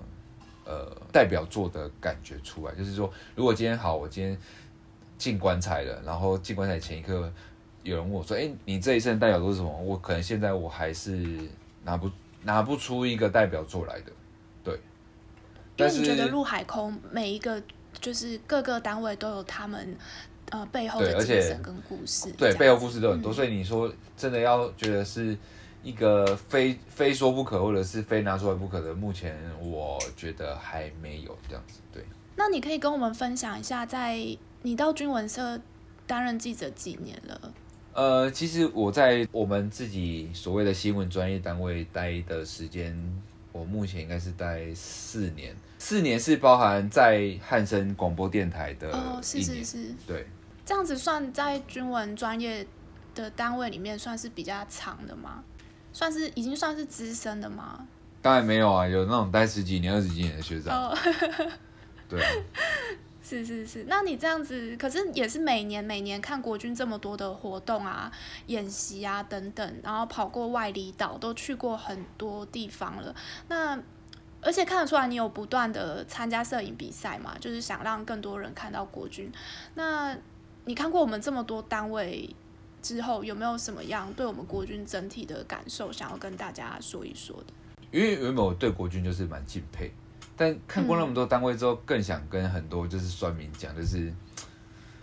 [0.64, 2.74] 呃代表作的感觉出来。
[2.74, 4.38] 就是说，如果今天好，我今天
[5.20, 7.33] 进棺材了，然后进棺材前一刻，
[7.85, 9.70] 有人问我说，哎、欸，你这一生代表作是什么？
[9.83, 11.38] 我可能现在我还是
[11.85, 12.11] 拿不
[12.42, 14.12] 拿不出一个代表作来的。
[14.64, 14.80] 对，
[15.76, 17.62] 但是因为你觉得陆海空每一个。
[18.00, 19.96] 就是各个单位都有他们
[20.50, 25.37] 呃背后的精神跟故事，对，背后故事都很多，嗯、所以你说真的要觉得是
[25.83, 31.80] 一个非非说不可，或者是非拿出来不可的，目前我觉得还没有这样子。
[31.92, 32.04] 对，
[32.37, 34.16] 那你可以跟我们分享一下，在
[34.62, 35.61] 你到军文社
[36.07, 37.53] 担任记者几年了？
[37.92, 42.96] 呃，其实我在我们自己所谓的新闻专业单位待的时间，
[43.53, 45.55] 我目前应该是待四年。
[45.79, 50.27] 四年是包含在汉森广播电台的哦，是是是，对，
[50.64, 52.66] 这样子算在军文专业
[53.14, 55.42] 的单位里面算是比较长的吗？
[55.92, 57.87] 算是已经算是资深的吗？
[58.23, 60.90] 当然没有啊，有那种待十几年、二十几年的学长。
[60.90, 60.99] 哦、
[62.09, 62.31] 对、啊，
[63.31, 68.11] 是是是，那你这样子，可是也是每年每年看国军这么多的活动啊、
[68.47, 73.14] 演习啊等等，然后跑过外离岛，都去过很多地方了，
[73.49, 73.81] 那。
[74.43, 79.31] 而且看得出来，你有不断的参加摄影比赛嘛，就是想让更多人看到国军。
[79.75, 80.16] 那
[80.64, 82.35] 你看过我们这么多单位
[82.81, 87.53] 之后，有没有什么样对我们国军整体的感受，想要跟大家说一说的？
[87.90, 89.93] 因为原本我对国军就是蛮敬佩，
[90.40, 94.11] 但看过那么多单位之后，更想跟很多就是酸民讲，就是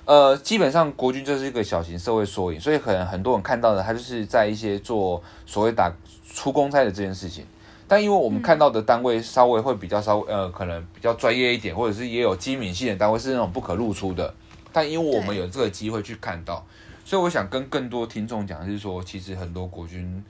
[0.06, 5.94] 呃，基本上国军就是一个小型社会缩影，所以可能很多人看到的，他就是在一些做所谓打
[6.34, 7.46] 出公差的这件事情。
[7.88, 14.34] 但因为我们看到的单位稍微会比较稍微呃，可能比较专业一点，或者是也有机敏性的单位是那种不可露出的。
[14.74, 16.66] 但因为我们有这个机会去看到，
[17.06, 20.24] 所以我想跟更多听众讲，是说其实很多国军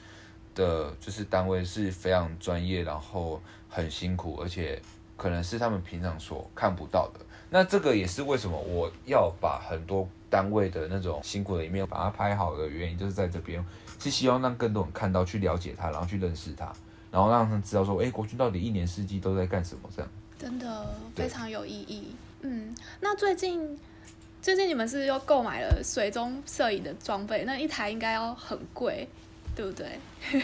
[0.54, 4.82] 的就是单位是非常专业，然后很辛苦，而且
[5.18, 7.20] 可能是他们平常所看不到的。
[7.50, 13.66] 那这个也是为什么我要把很多单位的那种辛苦的一面把它拍好的原因，就是在这边
[14.00, 16.72] 是希望让更多人看到，去了解他，然后去认识他。
[17.10, 19.90] 然后让他们知道说，哎，国军到底一年四季都在干什么？
[19.96, 22.14] 这样真的非常有意义。
[22.42, 23.80] 嗯，那最近
[24.42, 29.08] 最近你们是又购买了水中摄影的装备，那一台应该要很贵，
[29.56, 30.00] 对不对？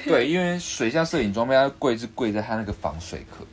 [0.05, 3.45] 对，因为水下摄影装备它贵是贵在它那个防水壳，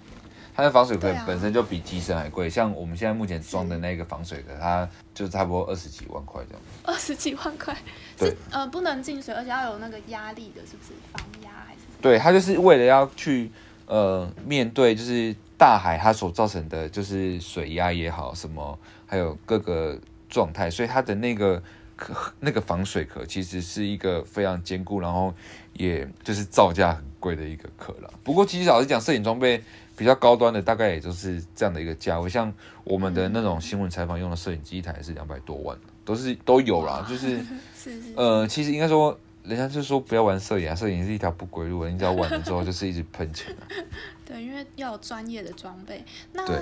[0.60, 2.46] 它的防水壳本身就比机身还贵。
[2.46, 6.62] 啊、像我们现在目前装的那个防水壳，它就差不多二十几万块这样。
[6.84, 7.74] 二十几万块
[8.18, 11.80] 是呃不能进水，而且要有那个压力的，是不是防压还是？
[12.02, 13.50] 对，它就是为了要去
[13.86, 21.62] 呃面对就是大海它所造成的就是水压也好什么，还有各个状态，所以它的那个
[21.96, 25.34] 壳那个防水壳其实是一个非常坚固，然后
[25.72, 28.10] 也就是造价很贵的一个壳了。
[28.24, 29.62] 不过其实老实讲，摄影装备
[30.00, 32.50] 比较高端的大概也就是这样的一个价位，像
[32.84, 37.44] 我们的那种新闻采访用的摄影机一台是两百多万，都是都有啦，就是
[38.16, 39.14] 呃其实应该说。
[39.42, 43.64] 人家就说不要玩摄影啊，摄影是一条不归路，你只要玩了之后就是一直喷钱啊。
[44.26, 46.04] 对，因为要有专业的装备。
[46.34, 46.58] 那对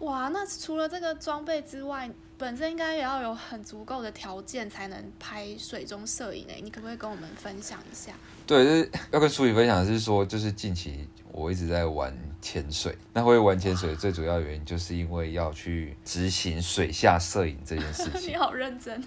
[0.00, 6.60] 哇，那除了这个装备之外，本身应该也要有很足够的条件才能拍水中摄影诶。
[6.60, 8.12] 你可不可以跟我们分享一下？
[8.44, 12.96] 对，就是要跟书宇分享的是说，就是近期我一直在玩潜水。
[13.12, 18.32] 那会玩潜水最主要原因就是因为要去执行水下摄影这件事 情。
[18.32, 19.00] 你好认真。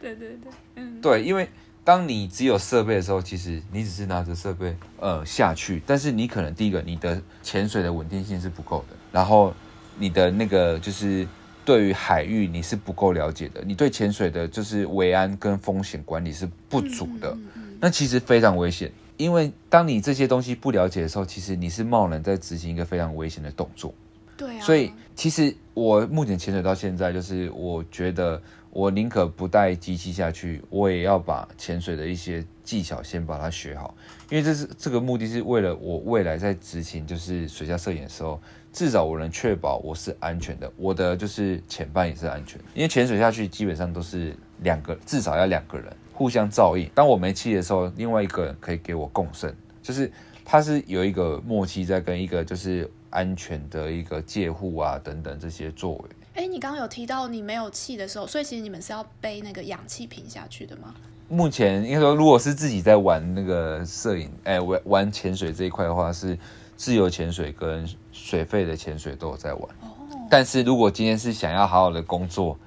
[0.00, 1.00] 对对对，嗯。
[1.00, 1.48] 对，因为。
[1.84, 9.54] 当你只有设备的时候，其实你只是拿着设备呃下去，但是你可能第一个你的潜水的稳定性是不够的，然后
[9.98, 11.26] 你的那个就是
[11.64, 17.34] 对于海域你是不够了解的，你对潜水的就是维安跟风险管理是不足的，
[17.80, 23.92] 那其实非常危险，因为当你这些东西不了解的时候，其实你是贸然在执行一个非常危险的动作。
[24.38, 24.60] 对啊。
[24.62, 28.40] 所以其实我目前潜水到现在，就是我觉得。
[28.70, 33.94] 我宁可不带机器下去，我也要把潜水的一些技巧先把它学好，
[34.28, 38.38] 因为这是这个目的是为了我未来在执行就是水下摄影的时候，
[38.70, 42.64] 至少我能确保我是安全的，我的就是潜伴也是安全的。
[42.74, 45.86] 因为潜水下去基本上都是两个，至少要两个人
[46.18, 46.90] 互相照应。
[46.96, 50.10] 当我没气的时候，另外一个人可以给我共生，就是
[50.44, 56.04] 他是有一个默契在跟一个就是安全的一个介护啊等等这些作为。
[56.34, 60.92] 哎，你刚刚有提到你没有气的时候，所以其实你们是要背那个氧气瓶下去的吗？
[61.28, 66.36] 目前应该说，如果是自己在玩那个摄影，哎，玩玩潜水这一块的话，是
[66.76, 69.62] 自由潜水跟水肺的潜水都有在玩。
[69.82, 69.88] 哦。
[70.30, 72.58] 但是如果今天是想要好好的工作，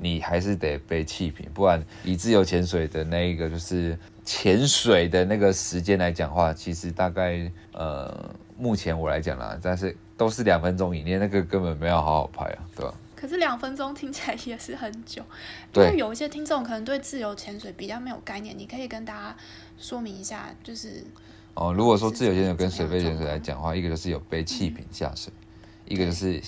[0.00, 12.94] 你还是得背气瓶，不然以自由潜水的那一个就是潜水的那个时间来讲的话，其实大概呃，目前我来讲啦，但是都是两分钟以内，那个根本没有好好拍啊，对吧？
[13.14, 15.22] 可是两分钟听起来也是很久，
[15.70, 19.36] 对，因为有一些听众可能对自由潜水比较没有概念，你可以跟大家
[19.78, 21.04] 说明一下，就是
[21.52, 26.40] 哦，如果说自由潜水跟水肺潜水来讲的话，一个就是有背气瓶下水，嗯、一个就是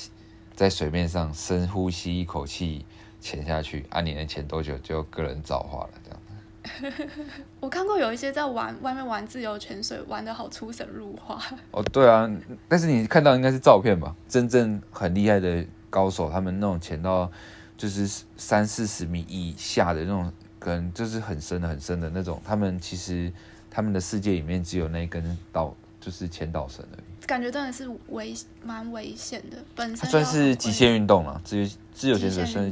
[0.55, 2.87] 在水面上深呼吸一口气，
[3.23, 6.19] 潜下去，啊，你能潜多久就个人造化了，这样。
[7.59, 11.41] 我看过有一些在玩外面玩自由潜水，玩得好出神入化。
[11.71, 12.31] 哦，对啊，
[12.69, 14.15] 但是你看到应该是照片吧？
[14.29, 17.31] 真正很厉害的高手，他们那种潜到
[17.77, 22.41] 就是三四十米以下的那种，可能就是很深的、很深的那种。
[22.45, 23.33] 他们其实
[23.71, 27.27] 他们的世界里面只有那一根导，就是潜导绳而已。
[27.27, 31.41] 感觉真的是危蛮危险的，本身算是极限运动了。
[31.45, 32.71] 自由自由潜水算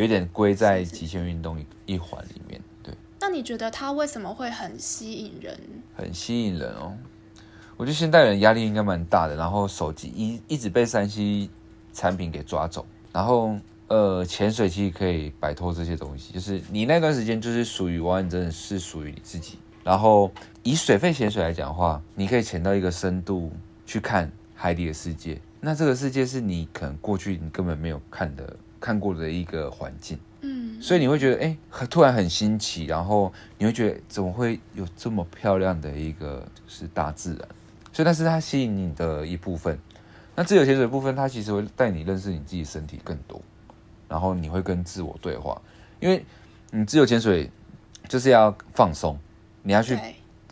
[0.00, 2.58] 有一点归在极限运动一环里面。
[2.82, 5.60] 对那你觉得它为什么会很吸引人？
[5.94, 6.96] 很吸引人哦，
[7.76, 11.50] 我觉得现代人压力应该蛮大的，然后手机一一直被三 C
[11.92, 13.54] 产品给抓走，然后
[13.88, 19.58] 呃，潜水其实可以摆脱这些东西，就是你那段时间就是属于完完整整是属于你自己。
[19.84, 20.32] 然后
[20.62, 23.52] 以水肺潜水来讲的话，你可以潜到一个深度
[23.84, 30.18] 去看海底的世界，那这个世界是你可能过去你根本没有看的看过的一个环境。
[30.42, 37.46] 嗯所以你会觉得，哎、欸，突然很新奇，然后你会觉得，怎么会有这么漂亮的一个就是大自然？
[37.92, 39.78] 所以那是它吸引你的一部分。
[40.34, 43.42] 那自由潜水部分，它其实会带你认识你自己身体更多，
[44.08, 45.60] 然后你会跟自我对话，
[46.00, 46.24] 因为
[46.70, 47.50] 你自由潜水
[48.08, 49.18] 就是要放松，
[49.62, 49.98] 你要去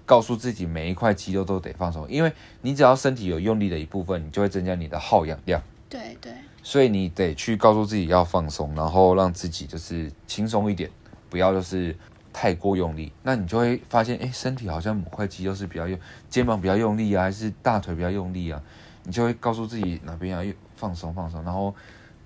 [0.04, 5.62] 告诉自己每一块肌肉都得放松，因为你只要身体有用力的一部分，你就会增加你的耗氧量。
[5.88, 6.32] 对对。
[6.62, 10.90] 所以你得去告诉自己要放松，然后让自己就是轻松一点，
[11.30, 11.96] 不要就是
[12.32, 13.12] 太过用力。
[13.22, 15.98] 那你就会发现，哎，身体好像某块肌肉是比较用，
[16.28, 18.62] 肩膀比较用力啊，还是大腿比较用力啊？
[19.04, 21.74] 你就会告诉自己哪边要放松放松，然后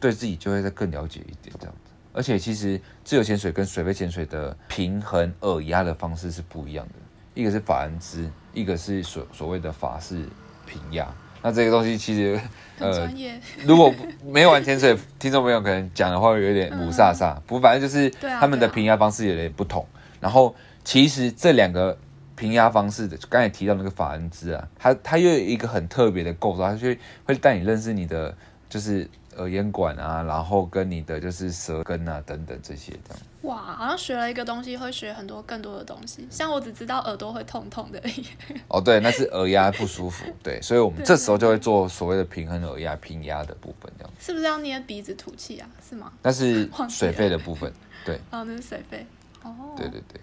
[0.00, 1.92] 对自己就会再更了解一点这样子。
[2.12, 6.94] 而且其实自由潜水跟水肺潜水的平衡耳压的方式是不一样的，
[7.34, 10.28] 一个是法恩兹，一个是所所谓的法式
[10.66, 11.14] 平压。
[11.42, 12.40] 那这个东西其实，
[12.78, 13.10] 呃，
[13.66, 13.92] 如果
[14.24, 17.34] 没有玩潜水，听众朋友可能讲的话会有点雾煞煞。
[17.46, 18.08] 不过反正就是
[18.40, 19.86] 他们的平压方式有点不同。
[20.20, 21.98] 然后其实这两个
[22.36, 28.34] 平压方式的，刚才提到那个法恩兹啊，它它又有一个很特别的构造，它就会带你认识你的
[28.68, 29.08] 就是。
[29.36, 33.22] 耳咽管啊，然后跟你的就是舌根啊等等这些这样。
[33.42, 36.26] 哇，好像学了一个东西，会学很多更多的东西。
[36.30, 38.00] 像我只知道耳朵会痛痛的。
[38.68, 40.24] 哦，对，那是耳压不舒服。
[40.42, 44.12] 对，所以我们这时候就会做所谓的平衡耳压、平压的部分，这样。
[44.20, 45.68] 是不是要捏鼻子吐气啊？
[45.88, 46.12] 是吗？
[46.22, 47.72] 那是水肺的部分。
[48.04, 48.16] 对。
[48.30, 49.04] 哦，那是水肺。
[49.42, 49.74] 哦。
[49.76, 50.20] 对对对。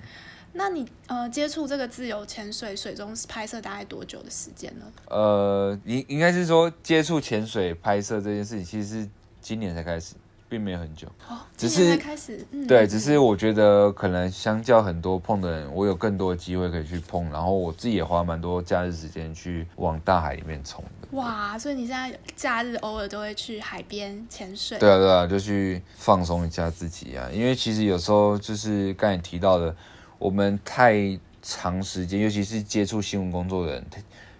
[0.54, 4.86] 那你呃接触这个自由潜水水中拍摄大概多久的时间呢？
[5.08, 9.10] 呃，应应该是说接触潜水拍摄这件事情，其实是
[9.40, 10.16] 今年才开始，
[10.50, 11.08] 并没有很久。
[11.28, 21.08] 哦，只是开始，嗯、对，只是我觉得可能相较很多碰的人，我有更多的机会可以去碰，然后我自己也花蛮多假日时间去往大海里面冲的。
[21.12, 24.80] 哇，所以你现在假日偶尔都会去海边潜水？
[24.80, 29.76] 对啊，对啊，就去放松一下自己啊，因为其实有时候就是刚才提到的。
[30.20, 33.86] 我们太长时间，尤其是接触新闻工作的人，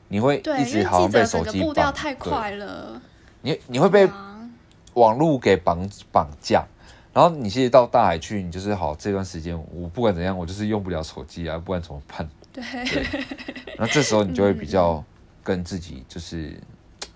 [0.10, 3.02] 你会一直好像被手机绑，步太快了。
[3.42, 4.08] 你你会被
[4.96, 6.68] 网络给绑绑架，
[7.14, 12.30] 然后你其实到大海去，你就是好这段时间，我不管怎样，我就是用不了手机啊，不管怎么办。
[12.52, 12.62] 对。
[13.78, 15.02] 然后这时候你就会比较
[15.42, 16.60] 跟自己就是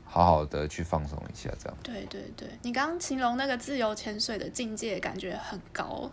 [0.05, 1.77] 好好的去放松一下，这样。
[1.83, 6.09] 对对对，你刚刚形容那个自由潜水的境界，感觉很高。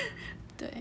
[0.56, 0.72] 对。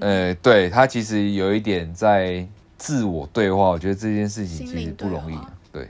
[0.00, 5.38] 呃，对，他其实有一点在自我对话，我觉得这件事情其实不容易。
[5.72, 5.88] 对，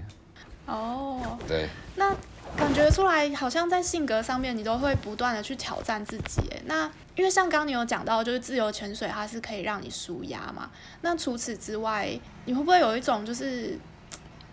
[0.67, 2.15] 哦，对，那
[2.57, 6.43] 感觉出来好像在性格上面，你都会不断的去挑战自己。
[6.53, 10.71] 哎，那因为像刚刚你有讲到，就是自由潜水它是可以让你舒压嘛。
[11.03, 13.79] 那除此之外，你会不会有一种就是？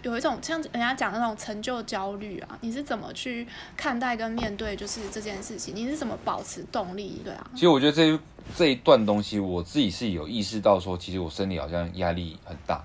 [0.07, 5.75] 有一种像人家讲的那种成就焦虑啊，你是怎么去看待跟面对就是这件事情？
[5.75, 7.21] 你是怎么保持动力？
[7.25, 8.17] 对啊，其实我觉得这
[8.55, 12.81] 这一段东西，我自己是有意识到说，其实我身体好像压力很大，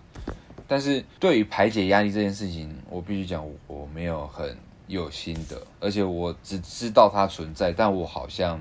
[0.66, 4.58] 但是对于排解压力这件事情，我必须讲我没有很
[4.88, 8.60] 有心得，而且我只知道它存在，但我好像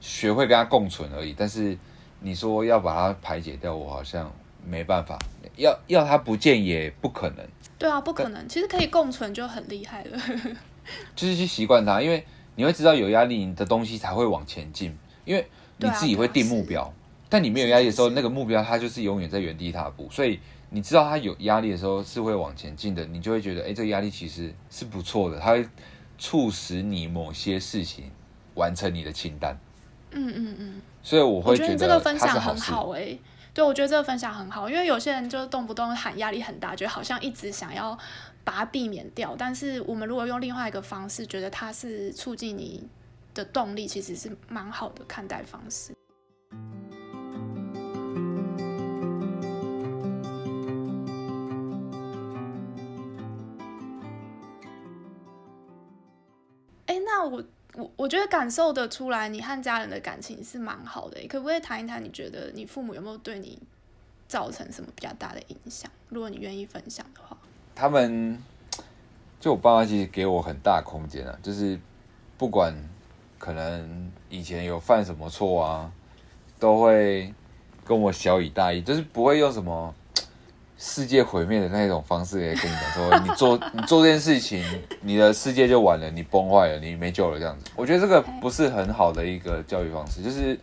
[0.00, 1.34] 学会跟它共存而已。
[1.36, 1.76] 但是
[2.20, 4.32] 你说要把它排解掉，我好像
[4.66, 5.18] 没办法，
[5.56, 7.46] 要要它不见也不可能。
[7.78, 8.48] 对啊，不可能。
[8.48, 10.18] 其实可以共存就很厉害了。
[11.14, 14.96] 就是去习惯它，因为你会知道有压力，你的东西才会往前进。
[15.24, 15.46] 因为
[15.78, 16.92] 你自己会定目标，
[17.28, 20.08] 但你没有压力的时候，那个目标它就是永远在原地踏步。
[20.10, 20.38] 所以
[20.70, 25.66] 你知道它有压力的时候是会往前进的，你就会觉得，哎，这个压力其实是不错的，它会
[26.16, 28.10] 促使你某些事情
[28.54, 29.58] 完成你的清单。
[30.12, 30.82] 嗯嗯嗯。
[31.02, 33.18] 所以我会觉得，觉得这个分享很好哎。
[33.56, 37.98] 对，我觉得这个分享很好，因为有些人就动不动喊压力很大，觉得好像一直想要
[38.44, 39.34] 把它避免掉。
[39.34, 42.86] 但是我们如果用另外一个方式，觉得它是促进你
[43.32, 45.94] 的动力，其实是蛮好的看待方式。
[56.84, 57.42] 哎，那我
[57.76, 61.20] 我我觉得感受得出来，你和家人的感情是蛮好的。
[61.28, 62.02] 可不可以谈一谈？
[62.02, 63.58] 你觉得你父母有没有对你
[64.26, 65.90] 造成什么比较大的影响？
[66.08, 67.36] 如果你愿意分享的话，
[67.74, 68.42] 他们
[69.38, 71.78] 就我爸妈其实给我很大空间啊，就是
[72.38, 72.74] 不管
[73.38, 75.92] 可能以前有犯什么错啊，
[76.58, 77.34] 都会
[77.84, 79.94] 跟我小以大义，就是不会用什么。
[80.78, 84.62] 世界毁灭的那种方式，也跟你讲说，你做 你做这件事情，
[85.00, 87.70] 你的世界就完了，你崩坏了，你没救了这样子。
[87.74, 90.58] 我觉得这个不是很好的一个教育方式，就是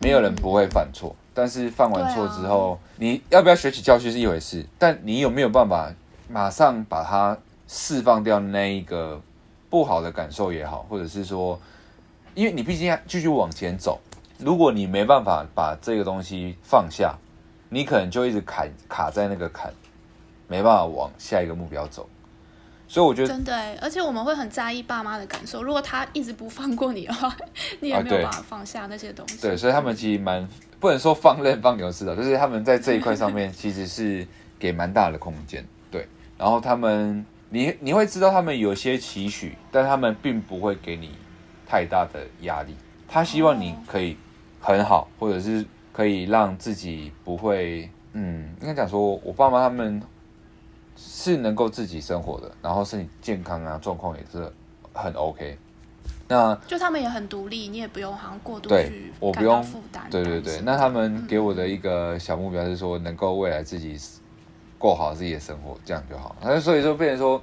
[0.00, 5.92] 没有人不会犯错，但是犯完错之后，你要不要学起教训是一回事，但你有没有办法
[6.28, 9.20] 马上把它释放掉那一个
[9.70, 11.60] 不好的感受也好，或者是说，
[12.34, 14.00] 因为你毕竟要继续往前走，
[14.38, 17.16] 如果你没办法把这个东西放下。
[17.70, 19.72] 你可能就一直卡卡在那个坎，
[20.46, 22.08] 没办法往下一个目标走，
[22.86, 25.62] 所以我觉得真的，而且我们会很在意爸妈的感受。
[25.62, 27.36] 如果他一直不放过你的话，
[27.80, 29.34] 你也没有办法放下那些东西。
[29.34, 30.48] 啊、对，对，所以他们其实蛮
[30.80, 34.26] 不能说放任放牛吃草，就是他们在这一块上面 其实是
[34.58, 35.62] 给蛮大的空间。
[35.90, 36.08] 对，
[36.38, 41.10] 然后他们你你会知道他们有些期许，但他们并不会给你
[41.66, 42.74] 太大的压力。
[43.06, 44.16] 他希望你可以
[44.58, 45.66] 很好，或者是。
[45.98, 50.00] 可以让自己不会，嗯，应该讲说，我爸妈他们
[50.96, 54.48] 是能够自己生活的，然后身体健康啊，状况也是
[54.92, 55.58] 很 OK。
[56.28, 60.06] 那就他们也很独立，你也不用好像过度去我不用负担。
[60.08, 63.98] 对对对，那他们给我的一个小目标是说，能够未来自己
[64.78, 66.36] 过好自己的生活，这样就好。
[66.40, 67.42] 那所以说，变成说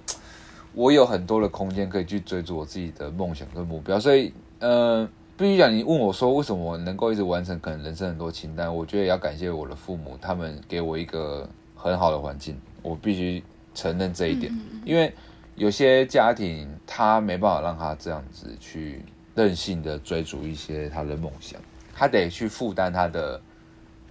[0.71, 5.05] 我有很多的空间可以去追逐我自己的梦想跟目标，所以，呃。
[5.37, 14.53] 必须讲，你问我说为什么能够一直完成可能人生很多清单，我觉得也要感谢我的父母，他们给我一个很好的环境，我必须承认这一点。
[14.85, 15.13] 因为
[15.55, 19.01] 有些家庭他没办法让他这样子去
[19.33, 21.59] 任性的追逐一些他的梦想，
[21.93, 23.41] 他得去负担他的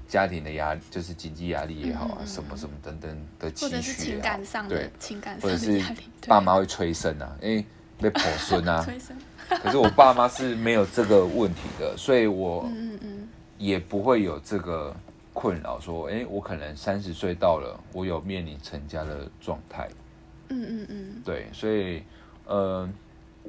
[0.07, 5.83] 家庭的压力，就是经济压力也好啊，什么什么等等的期许啊，情感上的对，情感或者是
[6.29, 7.65] 爸妈会催生啊，因为
[7.99, 8.87] 被 婆孙啊。
[9.63, 12.69] 可是我爸妈是没有这个问题的，所以我
[13.59, 14.95] 也不会有这个
[15.33, 15.79] 困扰。
[15.81, 19.89] 说，哎，我可能三十岁到了，我有面临成家的状态。
[20.49, 22.03] 嗯嗯嗯，对，所以，
[22.47, 22.89] 呃，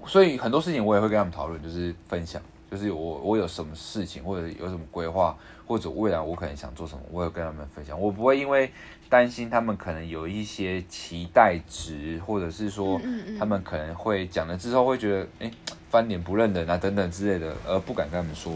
[0.06, 2.42] 所以很多事情我也会跟他们讨论，就是分享，
[2.72, 5.36] 就是我我有什么事情或者有什么规划，
[5.68, 8.00] 或者未来我可能想做什么，我也跟他们分享。
[8.00, 8.72] 我不会因为
[9.10, 13.02] 担心他们可能有一些期待值，或者是说
[13.38, 15.52] 他们可能会讲了之后会觉得，哎。
[15.96, 18.52] 翻脸不认人啊，等等之类的，而不敢跟他们说。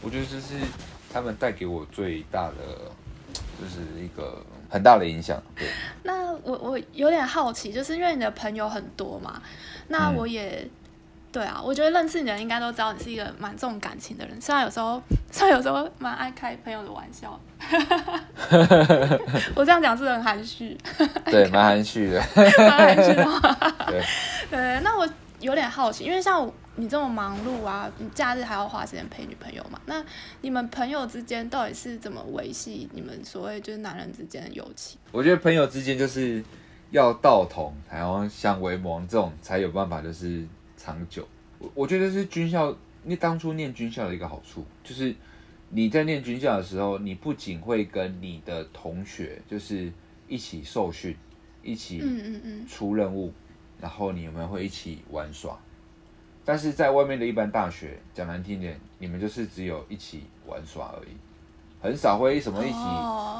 [0.00, 0.54] 我觉得这是
[1.12, 2.54] 他们带给我最大的，
[3.60, 4.40] 就是一个
[4.70, 5.42] 很大的影响。
[5.56, 5.66] 对。
[6.04, 9.42] 那我我有点好奇，就是因为你的朋友很多嘛，
[9.88, 10.70] 那我也、嗯、
[11.32, 17.40] 对啊，我觉得认识你的人应该都知道你是一个蛮重感情的人，虽然有时候虽然有时候蛮爱开朋友的玩笑。
[19.56, 20.78] 我这样讲是很含蓄。
[21.24, 22.22] 对，蛮含蓄的。
[22.58, 23.26] 蛮含蓄的。
[23.88, 24.02] 对。
[24.50, 25.08] 对，那我
[25.44, 26.52] 有点好奇，因为像。
[26.76, 29.80] 你这么忙碌啊，你假日还要花时间陪女朋友嘛？
[29.86, 30.04] 那
[30.40, 34.98] 你们朋友之间到底是怎么维系你们所谓就是男人之间的友情？
[35.12, 36.42] 我觉得朋友之间就是
[36.90, 40.44] 要道同，然后相为盟，这种才有办法就是
[40.76, 41.24] 长久。
[41.60, 45.14] 我我觉得是军校，你当初念军校的一个好处，就是
[45.68, 49.92] 你在念军校的时候，你不仅会跟你的同学就是
[50.26, 51.16] 一起受训，
[51.62, 53.32] 一起嗯嗯嗯出任务，
[53.84, 55.54] 然后你们会一起玩耍。
[56.42, 61.14] 但是在外面的一般大学，讲难听点，你们就是只有一起玩耍而已，
[61.82, 62.78] 很少会什么一起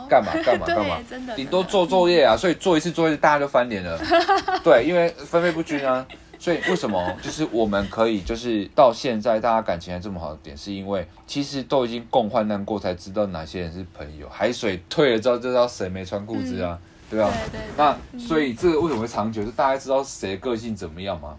[0.07, 0.99] 干嘛 干嘛干嘛，
[1.35, 2.37] 顶多做作业啊。
[2.37, 3.99] 所以做一次作业，大家就翻脸了。
[4.63, 6.07] 对，因为分配不均啊。
[6.39, 14.29] 所以为什么就是我们可以就是到现在大家感情还这么好的点，是因为其实都已经共患难过，才知道哪些人是朋友。
[14.29, 17.31] 海水退了之后，就知道谁没穿裤子啊，嗯、对吧？
[17.51, 19.45] 对对对，那所以这个为什么会长久？
[19.45, 21.37] 就大家知道谁个性怎么样嘛？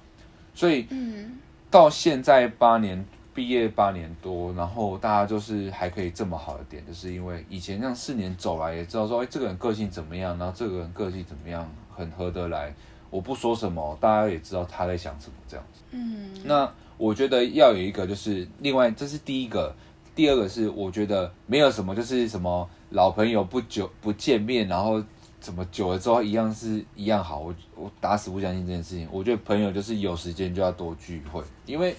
[0.54, 1.40] 所以嗯。
[1.72, 3.04] 到现在八年
[3.34, 12.74] 毕业八年多，然后大家就是还可以这么好的点，就是因为以前这样四年走来也知道说，哎，这个人个性怎么样，然后这个人个性怎么样，很合得来。
[13.10, 15.82] 我不说什么，大家也知道他在想什么这样子。
[15.92, 19.76] 嗯，那我觉得要有一个，就是另外这是第一个，
[20.16, 25.04] 第二个是我觉得没有什么，就是什么老朋友不久不见面，然后。
[25.46, 27.38] 怎么久了之后一样是一样好？
[27.38, 29.08] 我我打死不相信这件事情。
[29.12, 31.96] 我觉得朋友就是有时间就要多聚会，因为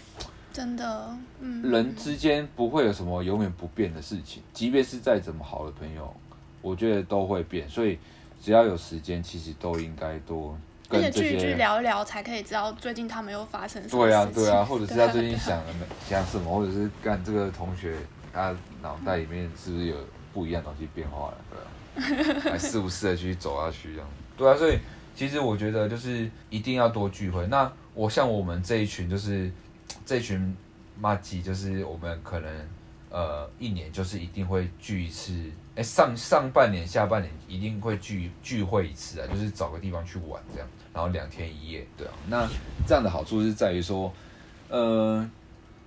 [0.53, 6.12] 真的，嗯，人之间不会有什么永远不变的事情，即便是再怎么好的朋友，
[6.61, 7.97] 我觉得都会变，所以
[8.42, 10.59] 只要有时间，其实都应该多。
[10.88, 14.05] 而且聚一聚聊一聊，才可以知道最近他们又发生什么。
[14.05, 17.97] 对啊，对啊， 或者是他最近想了没想什么，或者是干这个同学
[18.32, 19.97] 他脑袋里面是不是有
[20.34, 21.66] 不一样的东西变化了，对啊，
[22.42, 24.09] 还适不适合继续走下去这样。
[24.36, 24.78] 对啊，所以
[25.14, 27.47] 其实我觉得就是一定要多聚会。
[27.47, 29.51] 那我像我们这一群就是
[30.05, 30.57] 这一群
[30.99, 32.68] 麻吉，就是我们可能
[33.11, 35.32] 呃一年就是一定会聚一次。
[35.74, 42.12] 哎，上上半年、下半年一定会聚聚会一次啊，就是找个地方去玩这样，然后两天一夜，对啊。
[42.28, 42.49] 那
[42.86, 44.11] 这样的好处是在于说，
[44.70, 45.30] 呃，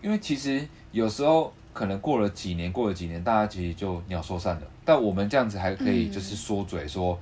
[0.02, 4.62] 因为其实有时候可能过了几年，过了几年，大家其实就鸟兽散了。
[4.90, 7.16] 但我们这样子还可以，就是说嘴说，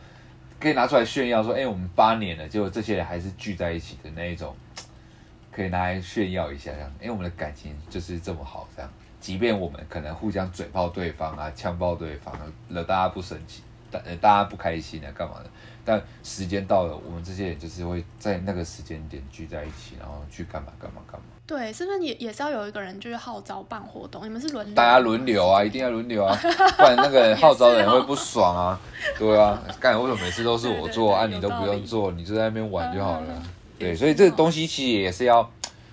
[0.57, 4.55] 可以拿出来炫耀说，哎，我们八年了，结果这些人还是聚在一起的那一种，
[5.51, 6.89] 可以拿来炫耀一下这样。
[7.01, 8.89] 因为，我们的感情就是这么好这样。
[9.20, 12.34] 即便我们可能互相嘴炮对方啊，呛爆对方，
[12.70, 13.61] 惹大家不生气，
[13.91, 15.49] 大呃大家不开心啊，干嘛的？
[15.84, 21.37] 但时间到了，我们这些人就是会在那个时间点聚在一起，然后去干嘛干嘛干嘛。
[21.48, 24.26] 对，是不是也也是要有一个人就是号召办活动？
[24.26, 24.76] 你们是轮流？
[24.76, 26.38] 大家轮流啊，一定要轮流啊，
[26.76, 28.80] 不然那个 号召的人会不爽啊。
[29.18, 33.28] 对啊，干为什么每次都是我做，啊你都不用做，你就在那边玩就好了。
[33.30, 33.43] 嗯、
[33.80, 35.50] 对，所以这个东西其实也是要，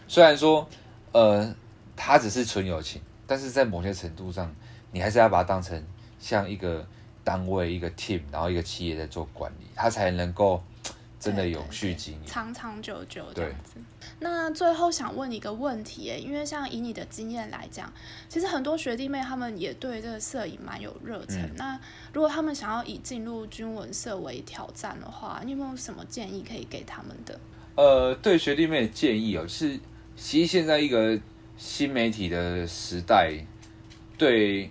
[0.09, 0.69] 虽然说
[1.13, 1.55] 呃，
[1.97, 3.01] 它只是纯友情。
[3.27, 4.55] 但是在某些程度上，
[4.93, 5.83] 你还是要把它当成
[6.19, 6.87] 像一个
[7.25, 10.63] 单位、一个 team，然后一个企业在做管理，它才能够
[11.25, 13.81] 真的有续经营、长长久久这样子。
[14.21, 17.93] 那最后想问你一个问题，哎，因为像以你的经验来讲，
[18.29, 21.41] 其实很多学弟妹他们也对这个摄影蛮有热忱。
[21.43, 21.81] 嗯、那
[22.13, 27.41] 如果他们想要以进入军文社为挑战的话，你有没有什么建议可以给他们的？
[27.77, 29.81] 呃，对学弟妹的建议哦，是
[30.17, 31.19] 其实现在一个。
[31.57, 33.33] 新媒体的时代，
[34.19, 34.69] 对，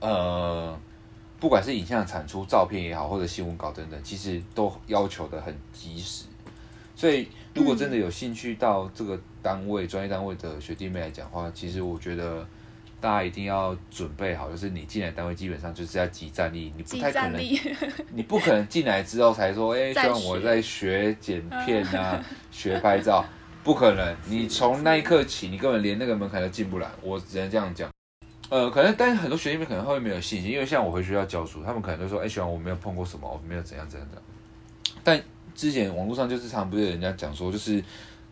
[0.00, 0.74] 呃，
[1.38, 6.24] 不管是影像产出、照片也好，或者新闻稿等等，其实都要求的很及时。
[6.94, 12.46] 所以，如果真的有兴趣到这个单位、专业单位的学弟妹来讲的话，其实我觉得
[13.00, 17.42] 大家一定要准备好，就是你进来单位基本上就是要即战力，你不太可能，
[18.12, 23.22] 你不可能进来之后才说， 哎，希望我在学剪片啊，学拍照。
[23.62, 26.88] 不可能，你 从那一刻起，你根本连那个门槛都进不来。
[27.02, 27.90] 我只能这样讲。
[28.48, 34.24] 呃，可能，但是很多学弟妹可能会没有信心，因为像我回学校教书，他们可能都说：“哎，学长，我没有碰过什么，我没有怎样怎样怎样。”
[35.02, 35.20] 但
[35.54, 37.82] 之前网络上就是常不是人家讲说，就是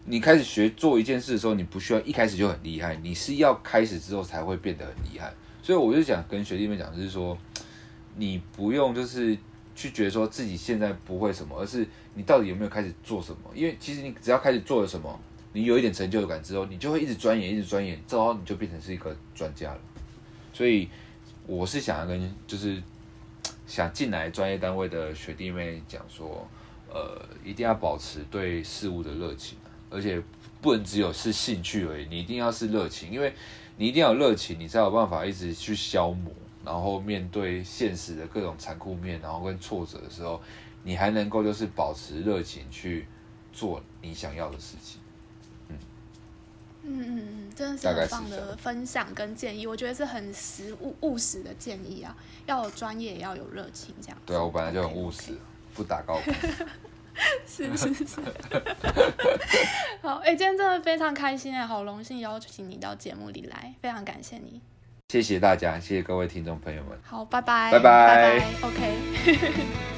[0.04, 5.32] 你开始学做一件事的时候，你不需要一开始就很厉害，你是要开始之后才会变得很厉害。
[5.62, 7.36] 所以我就想跟学弟妹讲，就是说，
[8.16, 9.36] 你不用就是。
[9.76, 11.84] 去觉得说自己现在不会什么，而是
[12.14, 13.50] 你到底有没有开始做什么？
[13.56, 15.20] 因为其实你只要开始做了什么，
[15.52, 19.80] 你有一点成就感之后，你就会一直钻研，一直钻研，之后你就变成是一个专家了。
[20.54, 20.88] 所以
[21.46, 22.82] 我是想要跟就是
[23.66, 26.48] 想进来专业单位的学弟妹讲说，
[26.88, 29.58] 呃，一定要保持对事物的热情，
[29.90, 30.22] 而且
[30.62, 33.34] 不能只有是兴趣而已，你一定要是热情，因为
[33.76, 36.32] 你一定要有热情，你才有办法一直去消磨。
[36.64, 40.40] 然后面对现实的各种残酷面，然后跟挫折的时候，
[40.82, 43.06] 你还能够就是保持热情去
[43.52, 44.98] 做你想要的事情。
[46.86, 52.14] 嗯嗯嗯嗯，真的是很棒的分享跟建议，我觉得是很实务务实的建议啊，
[52.46, 54.18] 要有专业也要有热情，这样。
[54.26, 55.38] 对啊，我本来就很务实，okay, okay.
[55.74, 56.34] 不打高空。
[57.46, 58.20] 是是是。
[60.02, 64.60] 好，哎，今天真的非常开心哎，好荣幸邀请你到节目里来，非常感谢你。
[65.08, 66.98] 谢谢大家，谢谢各位听众朋友们。
[67.04, 69.93] 好，拜拜，拜拜，拜拜，OK。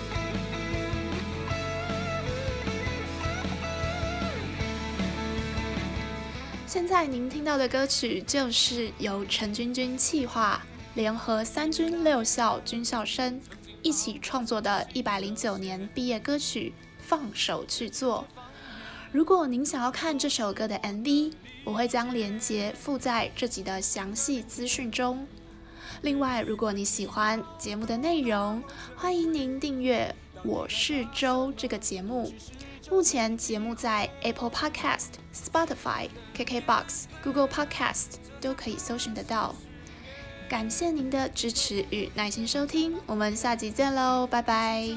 [6.77, 10.63] 现在您听到的歌曲就是由陈军军企划，
[10.95, 13.41] 联合三军六校军校生
[13.81, 18.27] 一起创作的一百零九年毕业歌曲《放手去做》。
[19.11, 21.33] 如果您想要看这首歌的 MV，
[21.65, 25.27] 我会将链接附在这集的详细资讯中。
[26.03, 28.63] 另外，如果你喜欢节目的内容，
[28.95, 30.15] 欢迎您订阅
[30.47, 32.31] 《我是周》这个节目。
[32.91, 39.55] 目前节目在 Apple Podcast、Spotify、KKBox、Google Podcast 都可以搜寻得到。
[40.49, 44.89] 感谢您的支持与耐心收听，我们下集见喽，拜拜。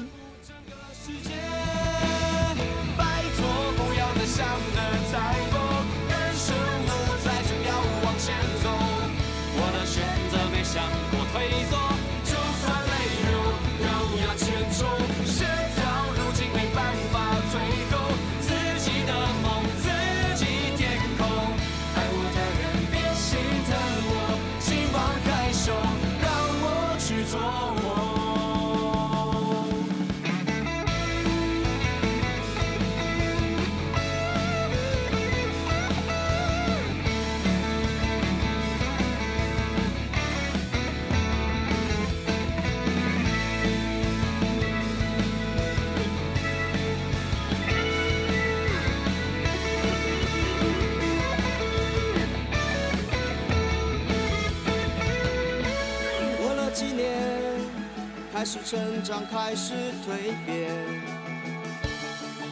[58.40, 60.70] 开始成长开始蜕变。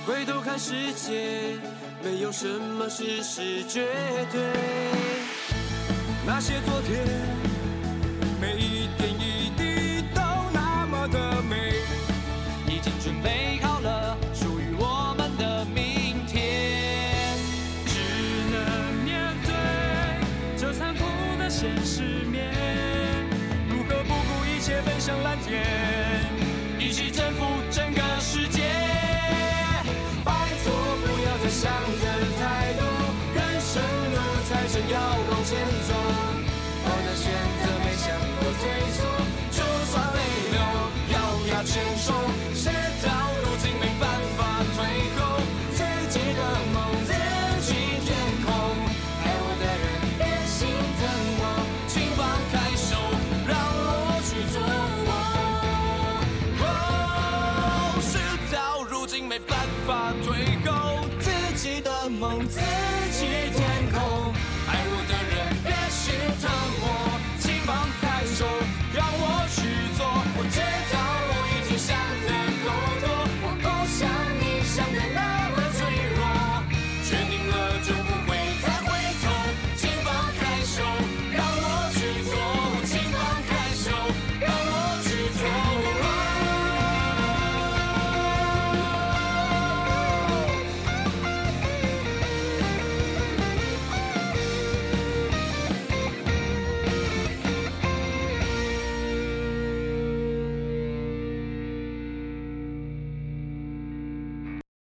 [0.06, 1.58] 回头看世界
[2.04, 3.86] 没有什么事是绝
[4.30, 4.38] 对。
[6.26, 7.06] 那些昨天
[8.38, 10.20] 每一点一滴都
[10.52, 11.72] 那么的美。
[12.66, 13.67] 已经准备好
[25.08, 25.87] 像蓝天。